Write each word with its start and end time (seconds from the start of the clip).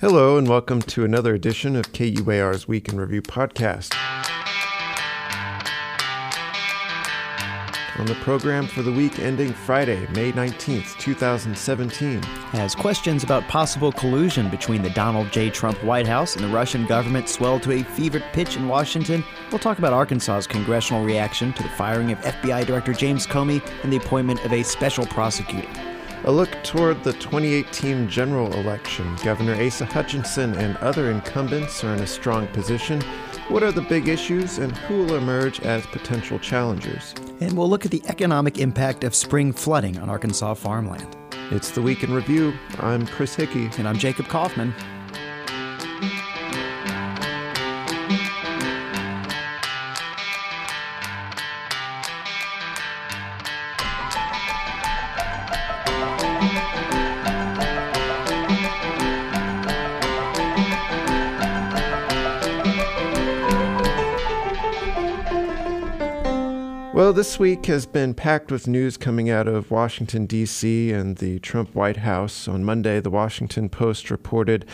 Hello, 0.00 0.36
and 0.36 0.48
welcome 0.48 0.82
to 0.82 1.04
another 1.04 1.34
edition 1.34 1.76
of 1.76 1.92
KUAR's 1.92 2.66
Week 2.66 2.88
in 2.88 2.98
Review 2.98 3.22
podcast. 3.22 3.94
On 8.00 8.04
the 8.04 8.16
program 8.16 8.66
for 8.66 8.82
the 8.82 8.90
week 8.90 9.20
ending 9.20 9.52
Friday, 9.52 10.04
May 10.08 10.32
19th, 10.32 10.98
2017. 10.98 12.20
As 12.54 12.74
questions 12.74 13.22
about 13.22 13.44
possible 13.44 13.92
collusion 13.92 14.50
between 14.50 14.82
the 14.82 14.90
Donald 14.90 15.30
J. 15.30 15.48
Trump 15.48 15.82
White 15.84 16.08
House 16.08 16.34
and 16.34 16.44
the 16.44 16.52
Russian 16.52 16.86
government 16.86 17.28
swell 17.28 17.60
to 17.60 17.70
a 17.70 17.84
fevered 17.84 18.24
pitch 18.32 18.56
in 18.56 18.66
Washington, 18.66 19.22
we'll 19.52 19.60
talk 19.60 19.78
about 19.78 19.92
Arkansas's 19.92 20.48
congressional 20.48 21.04
reaction 21.04 21.52
to 21.52 21.62
the 21.62 21.68
firing 21.68 22.10
of 22.10 22.18
FBI 22.18 22.66
Director 22.66 22.94
James 22.94 23.28
Comey 23.28 23.64
and 23.84 23.92
the 23.92 23.98
appointment 23.98 24.44
of 24.44 24.52
a 24.52 24.64
special 24.64 25.06
prosecutor. 25.06 25.93
A 26.26 26.32
look 26.32 26.50
toward 26.62 27.04
the 27.04 27.12
2018 27.12 28.08
general 28.08 28.50
election. 28.54 29.14
Governor 29.22 29.62
Asa 29.62 29.84
Hutchinson 29.84 30.54
and 30.54 30.74
other 30.78 31.10
incumbents 31.10 31.84
are 31.84 31.92
in 31.92 32.00
a 32.00 32.06
strong 32.06 32.46
position. 32.46 33.02
What 33.48 33.62
are 33.62 33.72
the 33.72 33.82
big 33.82 34.08
issues 34.08 34.56
and 34.56 34.74
who 34.74 35.04
will 35.04 35.16
emerge 35.16 35.60
as 35.60 35.84
potential 35.84 36.38
challengers? 36.38 37.14
And 37.40 37.52
we'll 37.52 37.68
look 37.68 37.84
at 37.84 37.90
the 37.90 38.02
economic 38.06 38.56
impact 38.58 39.04
of 39.04 39.14
spring 39.14 39.52
flooding 39.52 39.98
on 39.98 40.08
Arkansas 40.08 40.54
farmland. 40.54 41.14
It's 41.50 41.72
the 41.72 41.82
Week 41.82 42.02
in 42.02 42.14
Review. 42.14 42.54
I'm 42.78 43.06
Chris 43.06 43.34
Hickey. 43.34 43.68
And 43.76 43.86
I'm 43.86 43.98
Jacob 43.98 44.26
Kaufman. 44.26 44.72
Well, 66.94 67.12
this 67.12 67.40
week 67.40 67.66
has 67.66 67.86
been 67.86 68.14
packed 68.14 68.52
with 68.52 68.68
news 68.68 68.96
coming 68.96 69.28
out 69.28 69.48
of 69.48 69.72
Washington, 69.72 70.26
D.C. 70.26 70.92
and 70.92 71.16
the 71.16 71.40
Trump 71.40 71.74
White 71.74 71.96
House. 71.96 72.46
On 72.46 72.62
Monday, 72.62 73.00
the 73.00 73.10
Washington 73.10 73.68
Post 73.68 74.12
reported 74.12 74.64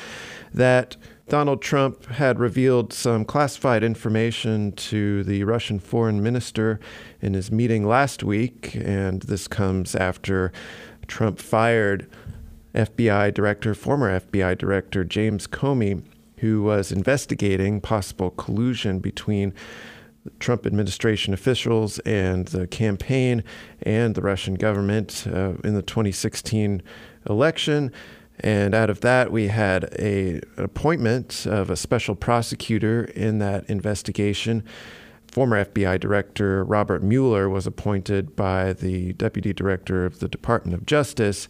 that 0.53 0.99
Donald 1.31 1.62
Trump 1.62 2.05
had 2.05 2.39
revealed 2.39 2.93
some 2.93 3.25
classified 3.25 3.83
information 3.83 4.73
to 4.73 5.25
the 5.25 5.45
Russian 5.45 5.79
foreign 5.79 6.23
minister 6.23 6.79
in 7.23 7.33
his 7.33 7.51
meeting 7.51 7.87
last 7.87 8.23
week, 8.23 8.75
and 8.75 9.23
this 9.23 9.49
comes 9.49 9.95
after 9.95 10.53
Trump 11.07 11.39
fired 11.39 12.07
FBI 12.75 13.33
director, 13.33 13.75
former 13.75 14.21
FBI 14.21 14.59
director 14.59 15.05
James 15.05 15.47
Comey, 15.47 16.03
who 16.41 16.62
was 16.62 16.93
investigating 16.93 17.81
possible 17.81 18.31
collusion 18.33 18.99
between 18.99 19.55
Trump 20.39 20.67
administration 20.67 21.33
officials 21.33 21.99
and 22.01 22.49
the 22.49 22.67
campaign 22.67 23.43
and 23.83 24.15
the 24.15 24.23
Russian 24.23 24.55
government 24.55 25.25
uh, 25.27 25.55
in 25.65 25.75
the 25.75 25.83
2016 25.83 26.83
election. 27.29 27.93
And 28.41 28.75
out 28.75 28.89
of 28.91 29.01
that, 29.01 29.31
we 29.31 29.49
had 29.49 29.85
a, 29.99 30.41
an 30.57 30.65
appointment 30.65 31.47
of 31.47 31.71
a 31.71 31.77
special 31.77 32.15
prosecutor 32.15 33.05
in 33.05 33.39
that 33.39 33.69
investigation. 33.69 34.65
Former 35.31 35.65
FBI 35.65 36.01
Director 36.01 36.65
Robert 36.65 37.03
Mueller 37.03 37.49
was 37.49 37.67
appointed 37.67 38.34
by 38.34 38.73
the 38.73 39.12
Deputy 39.12 39.53
Director 39.53 40.05
of 40.05 40.21
the 40.21 40.29
Department 40.29 40.75
of 40.75 40.87
Justice. 40.87 41.49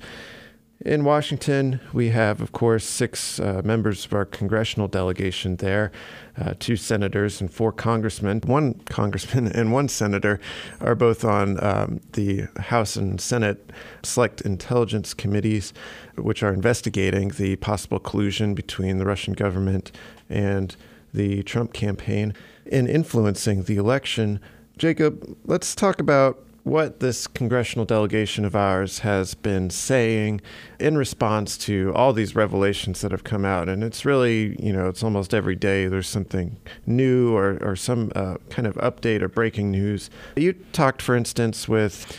In 0.83 1.05
Washington, 1.05 1.79
we 1.93 2.09
have, 2.09 2.41
of 2.41 2.53
course, 2.53 2.87
six 2.87 3.39
uh, 3.39 3.61
members 3.63 4.07
of 4.07 4.15
our 4.15 4.25
congressional 4.25 4.89
delegation 4.89 5.57
there 5.57 5.93
uh, 6.39 6.55
two 6.59 6.77
senators 6.77 7.39
and 7.43 7.53
four 7.53 7.71
congressmen. 7.71 8.41
One 8.47 8.81
congressman 8.87 9.49
and 9.55 9.73
one 9.73 9.89
senator 9.89 10.41
are 10.81 10.95
both 10.95 11.23
on 11.23 11.63
um, 11.63 12.01
the 12.13 12.49
House 12.59 12.97
and 12.97 13.21
Senate 13.21 13.71
Select 14.03 14.41
Intelligence 14.41 15.13
Committees, 15.13 15.75
which 16.17 16.43
are 16.43 16.55
investigating 16.55 17.29
the 17.29 17.57
possible 17.57 17.99
collusion 17.99 18.55
between 18.55 18.97
the 18.97 19.05
Russian 19.05 19.35
government 19.35 19.93
and 20.31 20.75
the 21.13 21.43
Trump 21.43 21.75
campaign 21.75 22.33
in 22.65 22.87
influencing 22.87 23.65
the 23.65 23.77
election. 23.77 24.41
Jacob, 24.79 25.37
let's 25.45 25.75
talk 25.75 26.01
about 26.01 26.43
what 26.63 27.01
this 27.01 27.27
congressional 27.27 27.85
delegation 27.85 28.45
of 28.45 28.55
ours 28.55 29.01
has 29.01 29.35
been 29.35 29.71
saying 29.71 30.41
in 30.79 30.97
response 30.97 31.57
to 31.57 31.93
all 31.95 32.13
these 32.13 32.35
revelations 32.35 33.01
that 33.01 33.11
have 33.11 33.25
come 33.25 33.45
out. 33.45 33.69
And 33.69 33.83
it's 33.83 34.05
really, 34.05 34.57
you 34.63 34.73
know, 34.73 34.89
it's 34.89 35.03
almost 35.03 35.33
every 35.33 35.57
day 35.57 35.87
there's 35.87 36.09
something 36.09 36.59
new 36.87 37.35
or, 37.35 37.59
or 37.63 37.77
some 37.77 38.13
uh, 38.15 38.37
kind 38.51 38.67
of 38.67 38.75
update 38.77 39.23
or 39.23 39.29
breaking 39.29 39.71
news. 39.71 40.11
You 40.37 40.53
talked, 40.73 41.01
for 41.01 41.17
instance, 41.17 41.67
with 41.69 42.17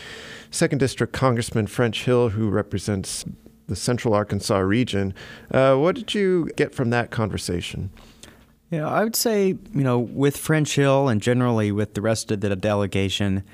Second 0.50 0.78
District 0.78 1.12
Congressman 1.12 1.66
French 1.66 2.04
Hill, 2.04 2.30
who 2.30 2.50
represents 2.50 3.24
the 3.68 3.76
Central 3.76 4.12
Arkansas 4.12 4.58
region. 4.58 5.14
Uh, 5.50 5.76
what 5.76 5.94
did 5.94 6.14
you 6.14 6.50
get 6.56 6.74
from 6.74 6.90
that 6.90 7.10
conversation? 7.10 7.90
Yeah, 8.70 8.88
I 8.88 9.04
would 9.04 9.16
say, 9.16 9.48
you 9.48 9.82
know, 9.82 9.98
with 9.98 10.36
French 10.36 10.74
Hill 10.74 11.08
and 11.08 11.20
generally 11.20 11.70
with 11.72 11.94
the 11.94 12.00
rest 12.00 12.30
of 12.30 12.40
the 12.40 12.56
delegation, 12.56 13.44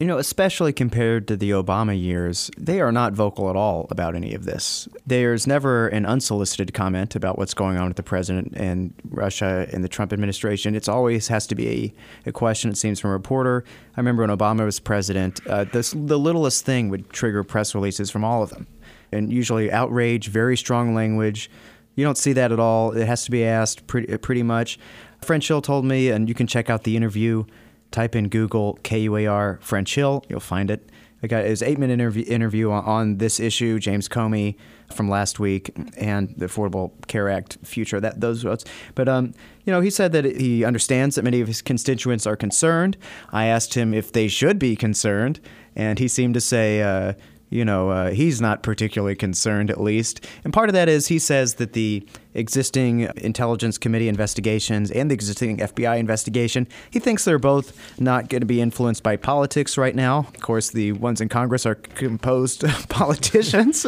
you 0.00 0.06
know, 0.06 0.18
especially 0.18 0.72
compared 0.72 1.26
to 1.26 1.36
the 1.36 1.50
Obama 1.50 2.00
years, 2.00 2.52
they 2.56 2.80
are 2.80 2.92
not 2.92 3.14
vocal 3.14 3.50
at 3.50 3.56
all 3.56 3.88
about 3.90 4.14
any 4.14 4.32
of 4.32 4.44
this. 4.44 4.88
There's 5.06 5.44
never 5.44 5.88
an 5.88 6.06
unsolicited 6.06 6.72
comment 6.72 7.16
about 7.16 7.36
what's 7.36 7.52
going 7.52 7.78
on 7.78 7.88
with 7.88 7.96
the 7.96 8.04
president 8.04 8.54
and 8.56 8.94
Russia 9.10 9.68
and 9.72 9.82
the 9.82 9.88
Trump 9.88 10.12
administration. 10.12 10.76
It's 10.76 10.88
always 10.88 11.26
has 11.28 11.48
to 11.48 11.56
be 11.56 11.68
a, 11.68 12.28
a 12.28 12.32
question, 12.32 12.70
it 12.70 12.76
seems, 12.76 13.00
from 13.00 13.10
a 13.10 13.14
reporter. 13.14 13.64
I 13.96 14.00
remember 14.00 14.22
when 14.24 14.30
Obama 14.30 14.64
was 14.64 14.78
president, 14.78 15.44
uh, 15.48 15.64
this, 15.64 15.90
the 15.90 16.18
littlest 16.18 16.64
thing 16.64 16.90
would 16.90 17.10
trigger 17.10 17.42
press 17.42 17.74
releases 17.74 18.08
from 18.08 18.22
all 18.22 18.44
of 18.44 18.50
them. 18.50 18.68
And 19.10 19.32
usually 19.32 19.72
outrage, 19.72 20.28
very 20.28 20.56
strong 20.56 20.94
language. 20.94 21.50
You 21.96 22.04
don't 22.04 22.18
see 22.18 22.34
that 22.34 22.52
at 22.52 22.60
all. 22.60 22.92
It 22.92 23.04
has 23.06 23.24
to 23.24 23.32
be 23.32 23.44
asked 23.44 23.88
pretty, 23.88 24.16
pretty 24.18 24.44
much. 24.44 24.78
French 25.22 25.48
Hill 25.48 25.62
told 25.62 25.84
me, 25.84 26.10
and 26.10 26.28
you 26.28 26.34
can 26.34 26.46
check 26.46 26.70
out 26.70 26.84
the 26.84 26.96
interview 26.96 27.44
type 27.90 28.14
in 28.14 28.28
Google 28.28 28.78
KUAR 28.82 29.58
French 29.60 29.94
Hill, 29.94 30.24
you'll 30.28 30.40
find 30.40 30.70
it. 30.70 30.90
I 31.22 31.26
got 31.26 31.44
his 31.44 31.62
eight 31.62 31.78
minute 31.78 31.94
interview, 31.94 32.24
interview 32.28 32.70
on, 32.70 32.84
on, 32.84 33.18
this 33.18 33.40
issue, 33.40 33.78
James 33.80 34.08
Comey 34.08 34.54
from 34.92 35.10
last 35.10 35.40
week, 35.40 35.70
and 35.96 36.32
the 36.36 36.46
Affordable 36.46 36.92
Care 37.08 37.28
Act 37.28 37.58
future. 37.64 38.00
That 38.00 38.20
those 38.20 38.42
votes, 38.42 38.64
but 38.94 39.08
um, 39.08 39.34
you 39.64 39.72
know, 39.72 39.80
he 39.80 39.90
said 39.90 40.12
that 40.12 40.24
he 40.24 40.64
understands 40.64 41.16
that 41.16 41.24
many 41.24 41.40
of 41.40 41.48
his 41.48 41.60
constituents 41.60 42.24
are 42.26 42.36
concerned. 42.36 42.96
I 43.32 43.46
asked 43.46 43.74
him 43.74 43.92
if 43.92 44.12
they 44.12 44.28
should 44.28 44.58
be 44.60 44.76
concerned, 44.76 45.40
and 45.74 45.98
he 45.98 46.08
seemed 46.08 46.34
to 46.34 46.40
say. 46.40 46.82
Uh, 46.82 47.14
you 47.50 47.64
know, 47.64 47.88
uh, 47.88 48.10
he's 48.10 48.42
not 48.42 48.62
particularly 48.62 49.14
concerned, 49.14 49.70
at 49.70 49.80
least. 49.80 50.26
And 50.44 50.52
part 50.52 50.68
of 50.68 50.74
that 50.74 50.86
is 50.86 51.08
he 51.08 51.18
says 51.18 51.54
that 51.54 51.72
the 51.72 52.06
existing 52.38 53.08
Intelligence 53.16 53.78
Committee 53.78 54.08
investigations 54.08 54.90
and 54.90 55.10
the 55.10 55.14
existing 55.14 55.58
FBI 55.58 55.98
investigation, 55.98 56.66
he 56.90 56.98
thinks 56.98 57.24
they're 57.24 57.38
both 57.38 58.00
not 58.00 58.28
going 58.28 58.40
to 58.40 58.46
be 58.46 58.60
influenced 58.60 59.02
by 59.02 59.16
politics 59.16 59.76
right 59.76 59.94
now. 59.94 60.20
Of 60.20 60.40
course, 60.40 60.70
the 60.70 60.92
ones 60.92 61.20
in 61.20 61.28
Congress 61.28 61.66
are 61.66 61.74
composed 61.74 62.64
of 62.64 62.88
politicians. 62.88 63.84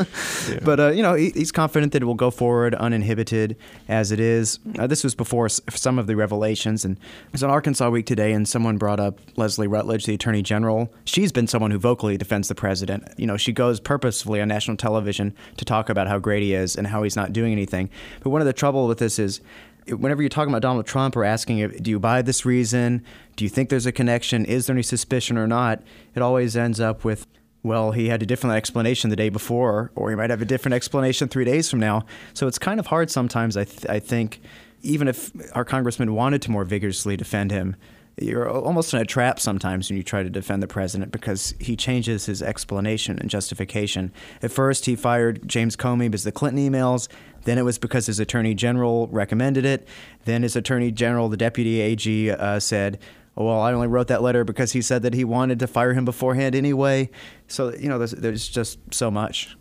yeah. 0.49 0.59
But, 0.62 0.81
uh, 0.81 0.91
you 0.91 1.03
know, 1.03 1.15
he, 1.15 1.31
he's 1.31 1.53
confident 1.53 1.93
that 1.93 2.03
it 2.03 2.05
will 2.06 2.15
go 2.15 2.31
forward 2.31 2.75
uninhibited 2.75 3.56
as 3.88 4.12
it 4.12 4.21
is. 4.21 4.59
Uh, 4.78 4.87
this 4.87 5.05
was 5.05 5.15
before 5.15 5.49
some 5.49 5.99
of 5.99 6.06
the 6.06 6.17
revelations. 6.17 6.84
And 6.84 6.97
it 6.97 7.32
was 7.32 7.43
on 7.43 7.50
Arkansas 7.50 7.88
Week 7.88 8.06
today, 8.06 8.32
and 8.32 8.49
someone 8.49 8.78
brought 8.78 9.00
up 9.00 9.19
Leslie 9.37 9.67
Rutledge, 9.69 10.06
the 10.06 10.15
Attorney 10.15 10.43
General. 10.43 10.93
She's 11.05 11.32
been 11.32 11.47
someone 11.47 11.71
who 11.71 11.78
vocally 11.78 12.17
defends 12.17 12.49
the 12.49 12.55
president. 12.55 13.05
You 13.17 13.27
know, 13.27 13.37
she 13.37 13.53
goes 13.53 13.81
purposefully 13.81 14.41
on 14.41 14.49
national 14.49 14.77
television 14.77 15.34
to 15.56 15.65
talk 15.65 15.88
about 15.88 16.09
how 16.09 16.19
great 16.19 16.43
he 16.43 16.55
is 16.55 16.77
and 16.77 16.87
how 16.87 17.03
he's 17.03 17.17
not 17.17 17.32
doing 17.32 17.53
anything. 17.53 17.91
But 18.22 18.31
one 18.41 18.47
of 18.47 18.55
the 18.55 18.59
trouble 18.59 18.89
with 18.89 18.97
this 18.97 19.19
is 19.19 19.43
whenever 19.87 20.23
you're 20.23 20.31
talking 20.31 20.50
about 20.50 20.62
Donald 20.62 20.87
Trump 20.87 21.14
or 21.14 21.25
asking, 21.25 21.69
do 21.82 21.91
you 21.91 22.00
buy 22.00 22.23
this 22.23 22.47
reason? 22.47 23.05
Do 23.37 23.44
you 23.44 23.50
think 23.50 23.69
there's 23.69 23.85
a 23.85 23.93
connection? 23.93 24.47
Is 24.47 24.67
there 24.67 24.73
any 24.73 24.82
suspicion 24.82 25.37
or 25.37 25.47
not? 25.47 25.82
It 26.14 26.23
always 26.23 26.56
ends 26.56 26.81
up 26.81 27.05
with, 27.05 27.26
well, 27.62 27.93
he 27.93 28.09
had 28.09 28.23
a 28.23 28.26
different 28.26 28.56
explanation 28.56 29.11
the 29.11 29.17
day 29.17 29.29
before, 29.29 29.93
or 29.94 30.09
he 30.09 30.17
might 30.17 30.31
have 30.31 30.41
a 30.41 30.47
different 30.47 30.75
explanation 30.75 31.29
three 31.29 31.44
days 31.44 31.69
from 31.69 31.81
now. 31.81 32.06
So 32.32 32.47
it's 32.47 32.59
kind 32.59 32.81
of 32.81 32.87
hard 32.87 33.11
sometimes, 33.11 33.59
I, 33.59 33.64
th- 33.64 33.87
I 33.91 34.00
think, 34.00 34.41
even 34.81 35.06
if 35.06 35.31
our 35.55 35.67
congressman 35.67 36.14
wanted 36.14 36.41
to 36.41 36.50
more 36.50 36.64
vigorously 36.64 37.19
defend 37.19 37.50
him, 37.50 37.76
you're 38.20 38.49
almost 38.49 38.93
in 38.93 39.00
a 39.00 39.05
trap 39.05 39.41
sometimes 39.41 39.88
when 39.88 39.97
you 39.97 40.03
try 40.03 40.23
to 40.23 40.31
defend 40.31 40.62
the 40.62 40.67
president 40.67 41.11
because 41.11 41.55
he 41.59 41.75
changes 41.76 42.26
his 42.26 42.43
explanation 42.43 43.19
and 43.19 43.31
justification. 43.31 44.12
At 44.43 44.50
first, 44.50 44.87
he 44.87 44.97
fired 44.97 45.47
James 45.49 45.76
Comey 45.76 46.11
because 46.11 46.25
the 46.25 46.32
Clinton 46.32 46.70
emails. 46.70 47.09
Then 47.44 47.58
it 47.58 47.62
was 47.62 47.78
because 47.78 48.06
his 48.06 48.20
attorney 48.20 48.54
general 48.54 49.08
recommended 49.08 49.64
it. 49.64 49.87
Then 50.25 50.42
his 50.42 50.56
attorney 50.56 50.90
general, 50.90 51.28
the 51.28 51.37
deputy 51.37 51.81
AG, 51.81 52.31
uh, 52.31 52.60
said, 52.60 52.98
oh, 53.37 53.46
well, 53.46 53.60
I 53.60 53.72
only 53.72 53.88
wrote 53.88 54.08
that 54.08 54.22
letter 54.22 54.44
because 54.44 54.72
he 54.72 54.82
said 54.82 55.02
that 55.02 55.14
he 55.14 55.25
wanted 55.25 55.58
to 55.60 55.66
fire 55.66 55.94
him 55.94 56.04
beforehand 56.04 56.54
anyway. 56.54 57.10
So, 57.48 57.75
you 57.75 57.88
know, 57.88 57.98
there's, 57.98 58.12
there's 58.12 58.48
just 58.48 58.78
so 58.92 59.10
much. 59.10 59.56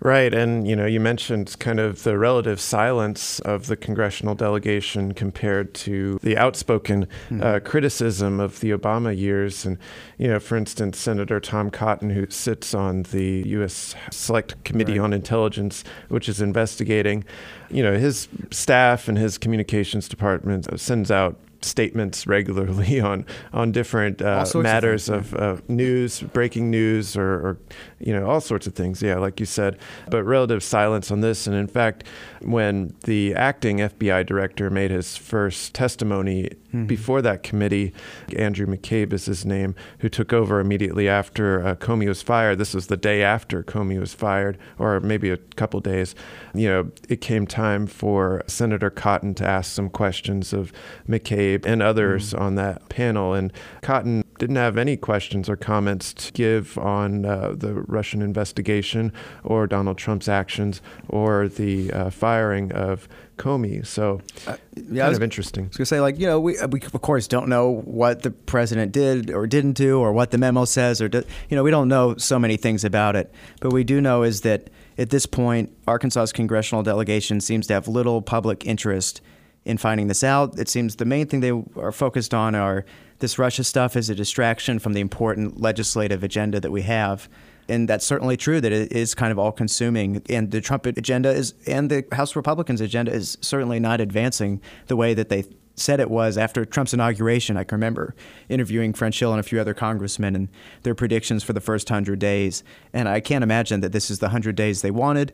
Right. 0.00 0.32
And, 0.34 0.68
you 0.68 0.76
know, 0.76 0.84
you 0.84 1.00
mentioned 1.00 1.56
kind 1.58 1.80
of 1.80 2.02
the 2.02 2.18
relative 2.18 2.60
silence 2.60 3.40
of 3.40 3.66
the 3.66 3.76
congressional 3.76 4.34
delegation 4.34 5.14
compared 5.14 5.72
to 5.74 6.18
the 6.22 6.36
outspoken 6.36 7.06
mm-hmm. 7.06 7.42
uh, 7.42 7.60
criticism 7.60 8.38
of 8.38 8.60
the 8.60 8.70
Obama 8.72 9.16
years. 9.16 9.64
And, 9.64 9.78
you 10.18 10.28
know, 10.28 10.38
for 10.38 10.56
instance, 10.56 10.98
Senator 10.98 11.40
Tom 11.40 11.70
Cotton, 11.70 12.10
who 12.10 12.26
sits 12.28 12.74
on 12.74 13.04
the 13.04 13.42
U.S. 13.46 13.94
Select 14.10 14.62
Committee 14.64 14.98
right. 14.98 15.04
on 15.04 15.12
Intelligence, 15.14 15.82
which 16.08 16.28
is 16.28 16.42
investigating, 16.42 17.24
you 17.70 17.82
know, 17.82 17.96
his 17.96 18.28
staff 18.50 19.08
and 19.08 19.16
his 19.16 19.38
communications 19.38 20.08
department 20.08 20.78
sends 20.78 21.10
out 21.10 21.36
statements 21.62 22.26
regularly 22.26 23.00
on 23.12 23.26
on 23.52 23.72
different 23.72 24.22
uh, 24.22 24.46
matters 24.54 25.08
of, 25.08 25.34
of 25.34 25.68
news, 25.68 26.20
breaking 26.20 26.70
news, 26.70 27.16
or, 27.16 27.34
or, 27.34 27.58
you 27.98 28.12
know 28.12 28.28
all 28.28 28.40
sorts 28.40 28.66
of 28.66 28.74
things. 28.74 29.02
Yeah, 29.02 29.16
like 29.16 29.40
you 29.40 29.46
said, 29.46 29.78
but 30.10 30.22
relative 30.24 30.62
silence 30.62 31.10
on 31.10 31.20
this. 31.20 31.46
And 31.46 31.56
in 31.56 31.66
fact, 31.66 32.04
when 32.42 32.94
the 33.04 33.34
acting 33.34 33.78
FBI 33.78 34.26
director 34.26 34.70
made 34.70 34.90
his 34.90 35.16
first 35.16 35.74
testimony 35.74 36.50
mm-hmm. 36.68 36.86
before 36.86 37.22
that 37.22 37.42
committee, 37.42 37.92
Andrew 38.36 38.66
McCabe 38.66 39.12
is 39.12 39.26
his 39.26 39.44
name, 39.44 39.74
who 40.00 40.08
took 40.08 40.32
over 40.32 40.60
immediately 40.60 41.08
after 41.08 41.66
uh, 41.66 41.74
Comey 41.74 42.08
was 42.08 42.22
fired. 42.22 42.58
This 42.58 42.74
was 42.74 42.88
the 42.88 42.96
day 42.96 43.22
after 43.22 43.62
Comey 43.62 43.98
was 43.98 44.14
fired, 44.14 44.58
or 44.78 45.00
maybe 45.00 45.30
a 45.30 45.36
couple 45.36 45.80
days. 45.80 46.14
You 46.54 46.68
know, 46.68 46.90
it 47.08 47.20
came 47.20 47.46
time 47.46 47.86
for 47.86 48.42
Senator 48.46 48.90
Cotton 48.90 49.34
to 49.34 49.46
ask 49.46 49.72
some 49.72 49.88
questions 49.88 50.52
of 50.52 50.72
McCabe 51.08 51.64
and 51.64 51.82
others 51.82 52.32
mm-hmm. 52.32 52.42
on 52.42 52.54
that 52.56 52.88
panel, 52.88 53.32
and 53.32 53.52
Cotton 53.82 54.22
didn't 54.38 54.56
have 54.56 54.76
any 54.76 54.96
questions 54.96 55.48
or 55.48 55.56
comments 55.56 56.12
to 56.12 56.32
give 56.32 56.76
on 56.78 57.24
uh, 57.24 57.54
the 57.56 57.74
Russian 57.86 58.22
investigation 58.22 59.12
or 59.44 59.66
Donald 59.66 59.98
Trump's 59.98 60.28
actions 60.28 60.80
or 61.08 61.48
the 61.48 61.92
uh, 61.92 62.10
firing 62.10 62.72
of 62.72 63.08
Comey. 63.36 63.86
So, 63.86 64.20
uh, 64.46 64.56
yeah, 64.74 65.02
kind 65.02 65.08
was, 65.10 65.18
of 65.18 65.22
interesting. 65.22 65.64
I 65.64 65.68
was 65.68 65.76
going 65.76 65.84
to 65.84 65.86
say, 65.86 66.00
like, 66.00 66.18
you 66.18 66.26
know, 66.26 66.40
we, 66.40 66.56
we 66.70 66.80
of 66.80 67.00
course 67.02 67.28
don't 67.28 67.48
know 67.48 67.68
what 67.70 68.22
the 68.22 68.30
president 68.30 68.92
did 68.92 69.30
or 69.30 69.46
didn't 69.46 69.74
do 69.74 70.00
or 70.00 70.12
what 70.12 70.30
the 70.30 70.38
memo 70.38 70.64
says 70.64 71.00
or, 71.02 71.10
you 71.12 71.56
know, 71.56 71.62
we 71.62 71.70
don't 71.70 71.88
know 71.88 72.16
so 72.16 72.38
many 72.38 72.56
things 72.56 72.84
about 72.84 73.16
it. 73.16 73.32
But 73.60 73.72
we 73.72 73.84
do 73.84 74.00
know 74.00 74.22
is 74.22 74.40
that 74.42 74.70
at 74.98 75.10
this 75.10 75.26
point, 75.26 75.70
Arkansas's 75.86 76.32
congressional 76.32 76.82
delegation 76.82 77.40
seems 77.40 77.66
to 77.66 77.74
have 77.74 77.86
little 77.86 78.22
public 78.22 78.64
interest 78.64 79.20
in 79.66 79.76
finding 79.76 80.06
this 80.06 80.24
out. 80.24 80.58
It 80.58 80.68
seems 80.68 80.96
the 80.96 81.04
main 81.04 81.26
thing 81.26 81.40
they 81.40 81.52
are 81.76 81.92
focused 81.92 82.32
on 82.32 82.54
are 82.54 82.84
this 83.18 83.38
Russia 83.38 83.64
stuff 83.64 83.96
is 83.96 84.08
a 84.08 84.14
distraction 84.14 84.78
from 84.78 84.92
the 84.92 85.00
important 85.00 85.60
legislative 85.60 86.22
agenda 86.22 86.60
that 86.60 86.70
we 86.70 86.82
have. 86.82 87.28
And 87.68 87.88
that's 87.88 88.06
certainly 88.06 88.36
true 88.36 88.60
that 88.60 88.72
it 88.72 88.92
is 88.92 89.14
kind 89.14 89.32
of 89.32 89.38
all 89.38 89.52
consuming. 89.52 90.22
And 90.28 90.50
the 90.50 90.60
Trump 90.60 90.86
agenda 90.86 91.30
is, 91.30 91.54
and 91.66 91.90
the 91.90 92.04
House 92.12 92.36
Republicans' 92.36 92.80
agenda 92.80 93.12
is 93.12 93.36
certainly 93.40 93.80
not 93.80 94.00
advancing 94.00 94.60
the 94.86 94.96
way 94.96 95.14
that 95.14 95.28
they 95.28 95.44
said 95.76 96.00
it 96.00 96.10
was 96.10 96.38
after 96.38 96.64
Trump's 96.64 96.94
inauguration. 96.94 97.56
I 97.56 97.64
can 97.64 97.76
remember 97.76 98.14
interviewing 98.48 98.94
French 98.94 99.18
Hill 99.18 99.32
and 99.32 99.40
a 99.40 99.42
few 99.42 99.60
other 99.60 99.74
congressmen 99.74 100.34
and 100.34 100.48
their 100.82 100.94
predictions 100.94 101.42
for 101.42 101.52
the 101.52 101.60
first 101.60 101.90
100 101.90 102.18
days. 102.18 102.64
And 102.92 103.08
I 103.08 103.20
can't 103.20 103.44
imagine 103.44 103.80
that 103.80 103.92
this 103.92 104.10
is 104.10 104.18
the 104.18 104.26
100 104.26 104.56
days 104.56 104.82
they 104.82 104.90
wanted. 104.90 105.32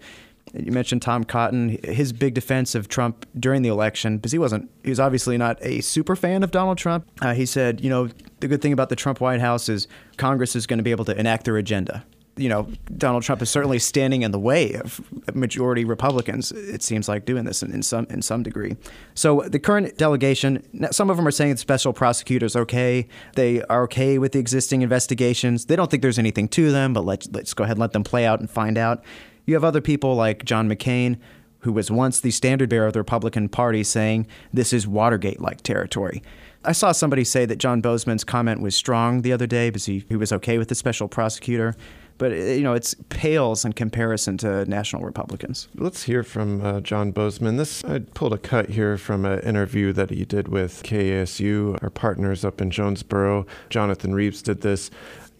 You 0.52 0.72
mentioned 0.72 1.00
Tom 1.02 1.24
Cotton, 1.24 1.78
his 1.84 2.12
big 2.12 2.34
defense 2.34 2.74
of 2.74 2.88
Trump 2.88 3.24
during 3.38 3.62
the 3.62 3.68
election, 3.68 4.16
because 4.16 4.32
he 4.32 4.38
wasn't, 4.38 4.68
he 4.82 4.90
was 4.90 4.98
obviously 4.98 5.38
not 5.38 5.56
a 5.62 5.80
super 5.80 6.16
fan 6.16 6.42
of 6.42 6.50
Donald 6.50 6.78
Trump. 6.78 7.08
Uh, 7.22 7.32
he 7.32 7.46
said, 7.46 7.80
you 7.80 7.88
know, 7.88 8.08
the 8.40 8.48
good 8.48 8.60
thing 8.60 8.72
about 8.72 8.88
the 8.88 8.96
Trump 8.96 9.20
White 9.20 9.40
House 9.40 9.68
is 9.68 9.86
Congress 10.16 10.56
is 10.56 10.66
going 10.66 10.78
to 10.78 10.82
be 10.82 10.90
able 10.90 11.04
to 11.04 11.16
enact 11.16 11.44
their 11.44 11.56
agenda. 11.56 12.04
You 12.36 12.48
know, 12.48 12.68
Donald 12.96 13.22
Trump 13.24 13.42
is 13.42 13.50
certainly 13.50 13.78
standing 13.78 14.22
in 14.22 14.30
the 14.30 14.38
way 14.38 14.74
of 14.74 15.00
majority 15.34 15.84
Republicans. 15.84 16.50
It 16.52 16.82
seems 16.82 17.08
like 17.08 17.26
doing 17.26 17.44
this 17.44 17.62
in, 17.62 17.72
in 17.72 17.82
some 17.82 18.06
in 18.08 18.22
some 18.22 18.42
degree. 18.42 18.76
So 19.14 19.42
the 19.42 19.58
current 19.58 19.98
delegation, 19.98 20.62
some 20.92 21.10
of 21.10 21.18
them 21.18 21.26
are 21.26 21.30
saying 21.30 21.52
the 21.52 21.58
special 21.58 21.92
prosecutors 21.92 22.56
okay. 22.56 23.06
They 23.34 23.62
are 23.64 23.82
okay 23.84 24.18
with 24.18 24.32
the 24.32 24.38
existing 24.38 24.82
investigations. 24.82 25.66
They 25.66 25.76
don't 25.76 25.90
think 25.90 26.02
there's 26.02 26.18
anything 26.18 26.48
to 26.48 26.72
them, 26.72 26.94
but 26.94 27.04
let's 27.04 27.28
let's 27.32 27.52
go 27.52 27.64
ahead 27.64 27.76
and 27.76 27.80
let 27.80 27.92
them 27.92 28.04
play 28.04 28.24
out 28.24 28.40
and 28.40 28.48
find 28.50 28.78
out. 28.78 29.04
You 29.44 29.54
have 29.54 29.64
other 29.64 29.80
people 29.80 30.14
like 30.14 30.44
John 30.44 30.68
McCain, 30.68 31.18
who 31.60 31.72
was 31.72 31.90
once 31.90 32.20
the 32.20 32.30
standard 32.30 32.70
bearer 32.70 32.86
of 32.86 32.92
the 32.92 33.00
Republican 33.00 33.48
Party, 33.48 33.84
saying 33.84 34.26
this 34.52 34.72
is 34.72 34.86
Watergate 34.86 35.40
like 35.40 35.62
territory. 35.62 36.22
I 36.64 36.72
saw 36.72 36.92
somebody 36.92 37.24
say 37.24 37.44
that 37.46 37.58
John 37.58 37.82
Boozman's 37.82 38.22
comment 38.22 38.60
was 38.60 38.76
strong 38.76 39.22
the 39.22 39.32
other 39.32 39.48
day 39.48 39.70
because 39.70 39.86
he, 39.86 40.04
he 40.08 40.14
was 40.14 40.32
okay 40.32 40.58
with 40.58 40.68
the 40.68 40.76
special 40.76 41.08
prosecutor. 41.08 41.74
But, 42.22 42.30
uh, 42.30 42.36
you 42.36 42.62
know, 42.62 42.72
it 42.72 42.94
pales 43.08 43.64
in 43.64 43.72
comparison 43.72 44.38
to 44.38 44.64
national 44.66 45.02
Republicans. 45.02 45.66
Let's 45.74 46.04
hear 46.04 46.22
from 46.22 46.64
uh, 46.64 46.80
John 46.80 47.12
Boozman. 47.12 47.56
This 47.56 47.82
I 47.84 47.98
pulled 47.98 48.32
a 48.32 48.38
cut 48.38 48.70
here 48.70 48.96
from 48.96 49.24
an 49.24 49.40
interview 49.40 49.92
that 49.94 50.10
he 50.10 50.24
did 50.24 50.46
with 50.46 50.84
KASU, 50.84 51.82
our 51.82 51.90
partners 51.90 52.44
up 52.44 52.60
in 52.60 52.70
Jonesboro. 52.70 53.44
Jonathan 53.70 54.14
Reeves 54.14 54.40
did 54.40 54.60
this 54.60 54.88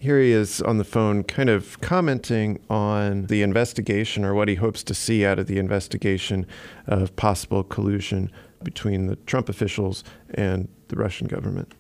here 0.01 0.19
he 0.19 0.33
is 0.33 0.61
on 0.61 0.79
the 0.79 0.85
phone, 0.85 1.23
kind 1.23 1.49
of 1.49 1.81
commenting 1.81 2.59
on 2.69 3.27
the 3.27 3.43
investigation 3.43 4.25
or 4.25 4.35
what 4.35 4.49
he 4.49 4.57
hopes 4.57 4.83
to 4.83 4.95
see 4.95 5.25
out 5.25 5.39
of 5.39 5.47
the 5.47 5.61
investigation 5.61 6.45
of 6.89 7.15
possible 7.15 7.63
collusion 7.63 8.29
between 8.65 9.07
the 9.07 9.15
Trump 9.15 9.49
officials 9.49 10.03
and 10.35 10.67
the 10.89 10.97
Russian 10.97 11.29
government. 11.29 11.73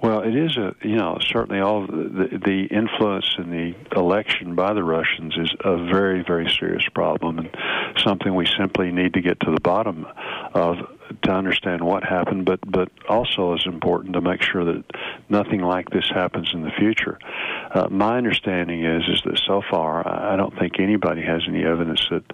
Well, 0.00 0.22
it 0.22 0.36
is 0.36 0.56
a 0.56 0.74
you 0.82 0.96
know 0.96 1.18
certainly 1.20 1.60
all 1.60 1.86
the, 1.86 2.38
the 2.44 2.68
influence 2.70 3.26
in 3.36 3.50
the 3.50 3.98
election 3.98 4.54
by 4.54 4.72
the 4.72 4.84
Russians 4.84 5.36
is 5.36 5.52
a 5.64 5.76
very 5.86 6.22
very 6.22 6.48
serious 6.58 6.84
problem 6.94 7.38
and 7.38 7.50
something 7.98 8.34
we 8.34 8.46
simply 8.58 8.92
need 8.92 9.14
to 9.14 9.20
get 9.20 9.40
to 9.40 9.50
the 9.50 9.60
bottom 9.60 10.06
of 10.54 10.76
to 11.22 11.30
understand 11.32 11.82
what 11.82 12.04
happened, 12.04 12.44
but 12.44 12.60
but 12.70 12.90
also 13.08 13.54
is 13.54 13.66
important 13.66 14.12
to 14.14 14.20
make 14.20 14.42
sure 14.42 14.64
that 14.64 14.84
nothing 15.28 15.62
like 15.62 15.90
this 15.90 16.08
happens 16.08 16.50
in 16.52 16.62
the 16.62 16.70
future. 16.78 17.18
Uh, 17.74 17.88
my 17.90 18.16
understanding 18.16 18.84
is 18.84 19.02
is 19.08 19.22
that 19.24 19.40
so 19.46 19.62
far 19.68 20.06
I 20.06 20.36
don't 20.36 20.56
think 20.58 20.78
anybody 20.78 21.22
has 21.22 21.42
any 21.48 21.64
evidence 21.64 22.06
that 22.10 22.24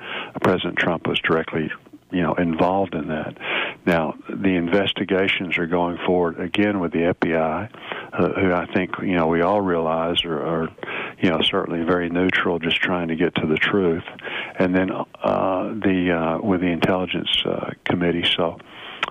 President 0.43 0.77
Trump 0.77 1.07
was 1.07 1.19
directly 1.21 1.71
you 2.11 2.23
know 2.23 2.35
involved 2.35 2.95
in 2.95 3.09
that. 3.09 3.37
Now 3.87 4.15
the 4.29 4.57
investigations 4.57 5.59
are 5.59 5.67
going 5.67 5.99
forward 6.07 6.41
again 6.41 6.81
with 6.81 6.93
the 6.93 7.15
FBI, 7.15 7.71
uh, 8.13 8.29
who 8.41 8.53
I 8.53 8.67
think 8.73 8.93
you 9.01 9.15
know 9.15 9.27
we 9.27 9.43
all 9.43 9.61
realize 9.61 10.25
are, 10.25 10.41
are 10.41 10.69
you 11.21 11.31
know 11.31 11.43
certainly 11.43 11.85
very 11.85 12.09
neutral, 12.09 12.59
just 12.59 12.77
trying 12.77 13.09
to 13.09 13.17
get 13.17 13.35
to 13.37 13.47
the 13.47 13.57
truth, 13.57 14.05
and 14.59 14.75
then 14.75 14.91
uh, 14.91 15.69
the 15.75 16.13
uh, 16.13 16.39
with 16.47 16.61
the 16.61 16.69
intelligence 16.69 17.31
uh, 17.45 17.71
committee. 17.85 18.25
So. 18.37 18.59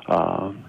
Um, 0.08 0.66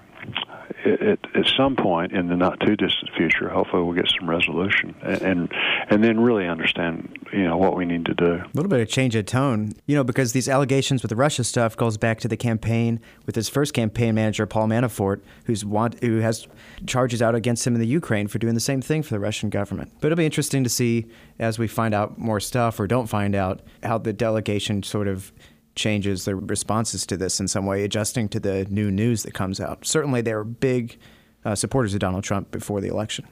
at, 0.85 1.18
at 1.35 1.47
some 1.56 1.76
point 1.76 2.12
in 2.12 2.28
the 2.28 2.37
not 2.37 2.61
too 2.61 2.76
distant 2.76 3.11
future, 3.16 3.49
hopefully 3.49 3.83
we'll 3.83 3.94
get 3.94 4.11
some 4.18 4.28
resolution 4.28 4.94
and, 5.02 5.23
and 5.23 5.52
and 5.88 6.04
then 6.04 6.21
really 6.21 6.47
understand 6.47 7.18
you 7.33 7.44
know 7.44 7.56
what 7.56 7.76
we 7.76 7.85
need 7.85 8.04
to 8.06 8.14
do. 8.14 8.35
A 8.35 8.50
little 8.54 8.68
bit 8.68 8.80
of 8.80 8.88
change 8.88 9.14
of 9.16 9.26
tone, 9.26 9.73
you 9.87 9.97
know, 9.97 10.04
because 10.04 10.33
these 10.33 10.49
allegations 10.49 11.02
with 11.02 11.11
the 11.11 11.16
Russia 11.16 11.44
stuff 11.44 11.76
goes 11.76 11.97
back 11.97 12.21
to 12.21 12.28
the 12.28 12.37
campaign 12.37 13.00
with 13.26 13.35
his 13.35 13.49
first 13.49 13.75
campaign 13.75 14.14
manager 14.14 14.47
Paul 14.47 14.68
Manafort, 14.68 15.21
who's 15.44 15.64
want 15.64 16.02
who 16.02 16.18
has 16.18 16.47
charges 16.87 17.23
out 17.23 17.35
against 17.35 17.66
him 17.66 17.75
in 17.75 17.80
the 17.80 17.87
Ukraine 17.87 18.28
for 18.28 18.38
doing 18.38 18.54
the 18.54 18.61
same 18.61 18.80
thing 18.80 19.02
for 19.02 19.14
the 19.14 19.21
Russian 19.21 19.50
government. 19.50 19.92
But 20.00 20.09
it'll 20.09 20.16
be 20.16 20.26
interesting 20.26 20.64
to 20.64 20.71
see 20.71 21.06
as 21.38 21.59
we 21.59 21.66
find 21.66 21.94
out 21.94 22.18
more 22.18 22.40
stuff 22.40 22.78
or 22.78 22.87
don't 22.87 23.06
find 23.06 23.35
out 23.35 23.61
how 23.83 23.99
the 23.99 24.12
delegation 24.12 24.83
sort 24.83 25.09
of 25.09 25.33
changes 25.75 26.25
their 26.25 26.37
responses 26.37 27.07
to 27.07 27.16
this 27.16 27.40
in 27.40 27.49
some 27.49 27.66
way, 27.66 27.85
adjusting 27.85 28.28
to 28.31 28.40
the 28.40 28.64
new 28.66 28.90
news 28.90 29.23
that 29.25 29.35
comes 29.35 29.61
out. 29.61 29.87
Certainly, 29.87 30.23
they 30.23 30.35
were 30.35 30.45
big 30.45 30.99
uh, 31.45 31.54
supporters 31.54 31.95
of 31.95 32.00
Donald 32.00 32.25
Trump 32.25 32.50
before 32.50 32.81
the 32.81 32.88
election. 32.88 33.26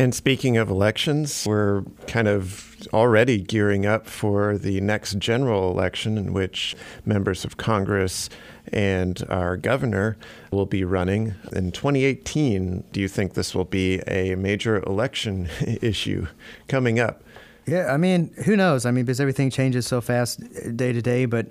And 0.00 0.14
speaking 0.14 0.56
of 0.56 0.70
elections, 0.70 1.44
we're 1.46 1.82
kind 2.06 2.26
of 2.26 2.74
already 2.94 3.38
gearing 3.38 3.84
up 3.84 4.06
for 4.06 4.56
the 4.56 4.80
next 4.80 5.18
general 5.18 5.70
election 5.70 6.16
in 6.16 6.32
which 6.32 6.74
members 7.04 7.44
of 7.44 7.58
Congress 7.58 8.30
and 8.72 9.22
our 9.28 9.58
governor 9.58 10.16
will 10.50 10.64
be 10.64 10.84
running. 10.84 11.34
In 11.52 11.70
2018, 11.70 12.84
do 12.92 13.00
you 13.00 13.08
think 13.08 13.34
this 13.34 13.54
will 13.54 13.66
be 13.66 14.00
a 14.06 14.36
major 14.36 14.82
election 14.84 15.50
issue 15.82 16.28
coming 16.66 16.98
up? 16.98 17.22
Yeah, 17.70 17.86
I 17.92 17.98
mean, 17.98 18.32
who 18.44 18.56
knows? 18.56 18.84
I 18.84 18.90
mean, 18.90 19.04
because 19.04 19.20
everything 19.20 19.48
changes 19.48 19.86
so 19.86 20.00
fast 20.00 20.42
uh, 20.42 20.70
day 20.74 20.92
to 20.92 21.00
day, 21.00 21.24
but 21.26 21.46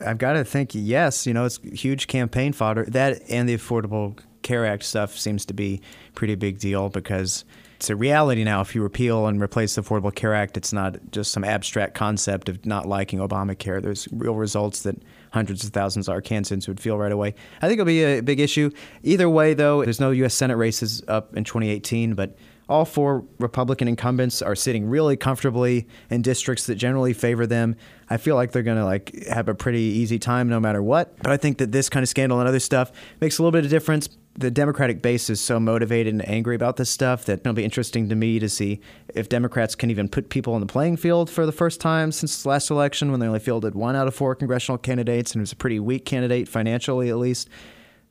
I've 0.00 0.18
got 0.18 0.34
to 0.34 0.44
think 0.44 0.70
yes, 0.72 1.26
you 1.26 1.34
know, 1.34 1.46
it's 1.46 1.58
huge 1.58 2.06
campaign 2.06 2.52
fodder. 2.52 2.84
That 2.84 3.22
and 3.28 3.48
the 3.48 3.56
Affordable 3.56 4.16
Care 4.42 4.64
Act 4.64 4.84
stuff 4.84 5.18
seems 5.18 5.44
to 5.46 5.52
be 5.52 5.80
pretty 6.14 6.36
big 6.36 6.60
deal 6.60 6.90
because 6.90 7.44
it's 7.74 7.90
a 7.90 7.96
reality 7.96 8.44
now. 8.44 8.60
If 8.60 8.76
you 8.76 8.84
repeal 8.84 9.26
and 9.26 9.42
replace 9.42 9.74
the 9.74 9.82
Affordable 9.82 10.14
Care 10.14 10.32
Act, 10.32 10.56
it's 10.56 10.72
not 10.72 10.96
just 11.10 11.32
some 11.32 11.42
abstract 11.42 11.94
concept 11.94 12.48
of 12.48 12.64
not 12.64 12.86
liking 12.86 13.18
Obamacare. 13.18 13.82
There's 13.82 14.06
real 14.12 14.36
results 14.36 14.84
that 14.84 15.02
hundreds 15.32 15.64
of 15.64 15.70
thousands 15.70 16.08
of 16.08 16.14
Arkansans 16.14 16.68
would 16.68 16.78
feel 16.78 16.98
right 16.98 17.10
away. 17.10 17.34
I 17.60 17.66
think 17.66 17.80
it'll 17.80 17.86
be 17.86 18.04
a 18.04 18.20
big 18.20 18.38
issue. 18.38 18.70
Either 19.02 19.28
way, 19.28 19.54
though, 19.54 19.82
there's 19.82 19.98
no 19.98 20.12
U.S. 20.12 20.34
Senate 20.34 20.56
races 20.56 21.02
up 21.08 21.36
in 21.36 21.42
2018, 21.42 22.14
but 22.14 22.36
all 22.68 22.84
four 22.84 23.24
Republican 23.38 23.88
incumbents 23.88 24.40
are 24.40 24.54
sitting 24.54 24.88
really 24.88 25.16
comfortably 25.16 25.86
in 26.10 26.22
districts 26.22 26.66
that 26.66 26.76
generally 26.76 27.12
favor 27.12 27.46
them. 27.46 27.76
I 28.08 28.16
feel 28.16 28.36
like 28.36 28.52
they're 28.52 28.62
going 28.62 28.78
to 28.78 28.84
like 28.84 29.26
have 29.26 29.48
a 29.48 29.54
pretty 29.54 29.80
easy 29.80 30.18
time 30.18 30.48
no 30.48 30.60
matter 30.60 30.82
what. 30.82 31.16
But 31.18 31.30
I 31.30 31.36
think 31.36 31.58
that 31.58 31.72
this 31.72 31.88
kind 31.88 32.02
of 32.02 32.08
scandal 32.08 32.38
and 32.40 32.48
other 32.48 32.60
stuff 32.60 32.92
makes 33.20 33.38
a 33.38 33.42
little 33.42 33.52
bit 33.52 33.64
of 33.64 33.70
difference. 33.70 34.08
The 34.36 34.50
Democratic 34.50 35.00
base 35.00 35.30
is 35.30 35.40
so 35.40 35.60
motivated 35.60 36.12
and 36.12 36.28
angry 36.28 36.56
about 36.56 36.76
this 36.76 36.90
stuff 36.90 37.24
that 37.26 37.40
it'll 37.40 37.52
be 37.52 37.64
interesting 37.64 38.08
to 38.08 38.16
me 38.16 38.38
to 38.40 38.48
see 38.48 38.80
if 39.14 39.28
Democrats 39.28 39.76
can 39.76 39.90
even 39.90 40.08
put 40.08 40.28
people 40.28 40.54
on 40.54 40.60
the 40.60 40.66
playing 40.66 40.96
field 40.96 41.30
for 41.30 41.46
the 41.46 41.52
first 41.52 41.80
time 41.80 42.10
since 42.10 42.42
the 42.42 42.48
last 42.48 42.68
election 42.70 43.10
when 43.10 43.20
they 43.20 43.26
only 43.26 43.38
fielded 43.38 43.74
one 43.76 43.94
out 43.94 44.08
of 44.08 44.14
four 44.14 44.34
congressional 44.34 44.76
candidates 44.76 45.32
and 45.32 45.40
it 45.40 45.42
was 45.42 45.52
a 45.52 45.56
pretty 45.56 45.78
weak 45.78 46.04
candidate 46.04 46.48
financially 46.48 47.10
at 47.10 47.16
least. 47.16 47.48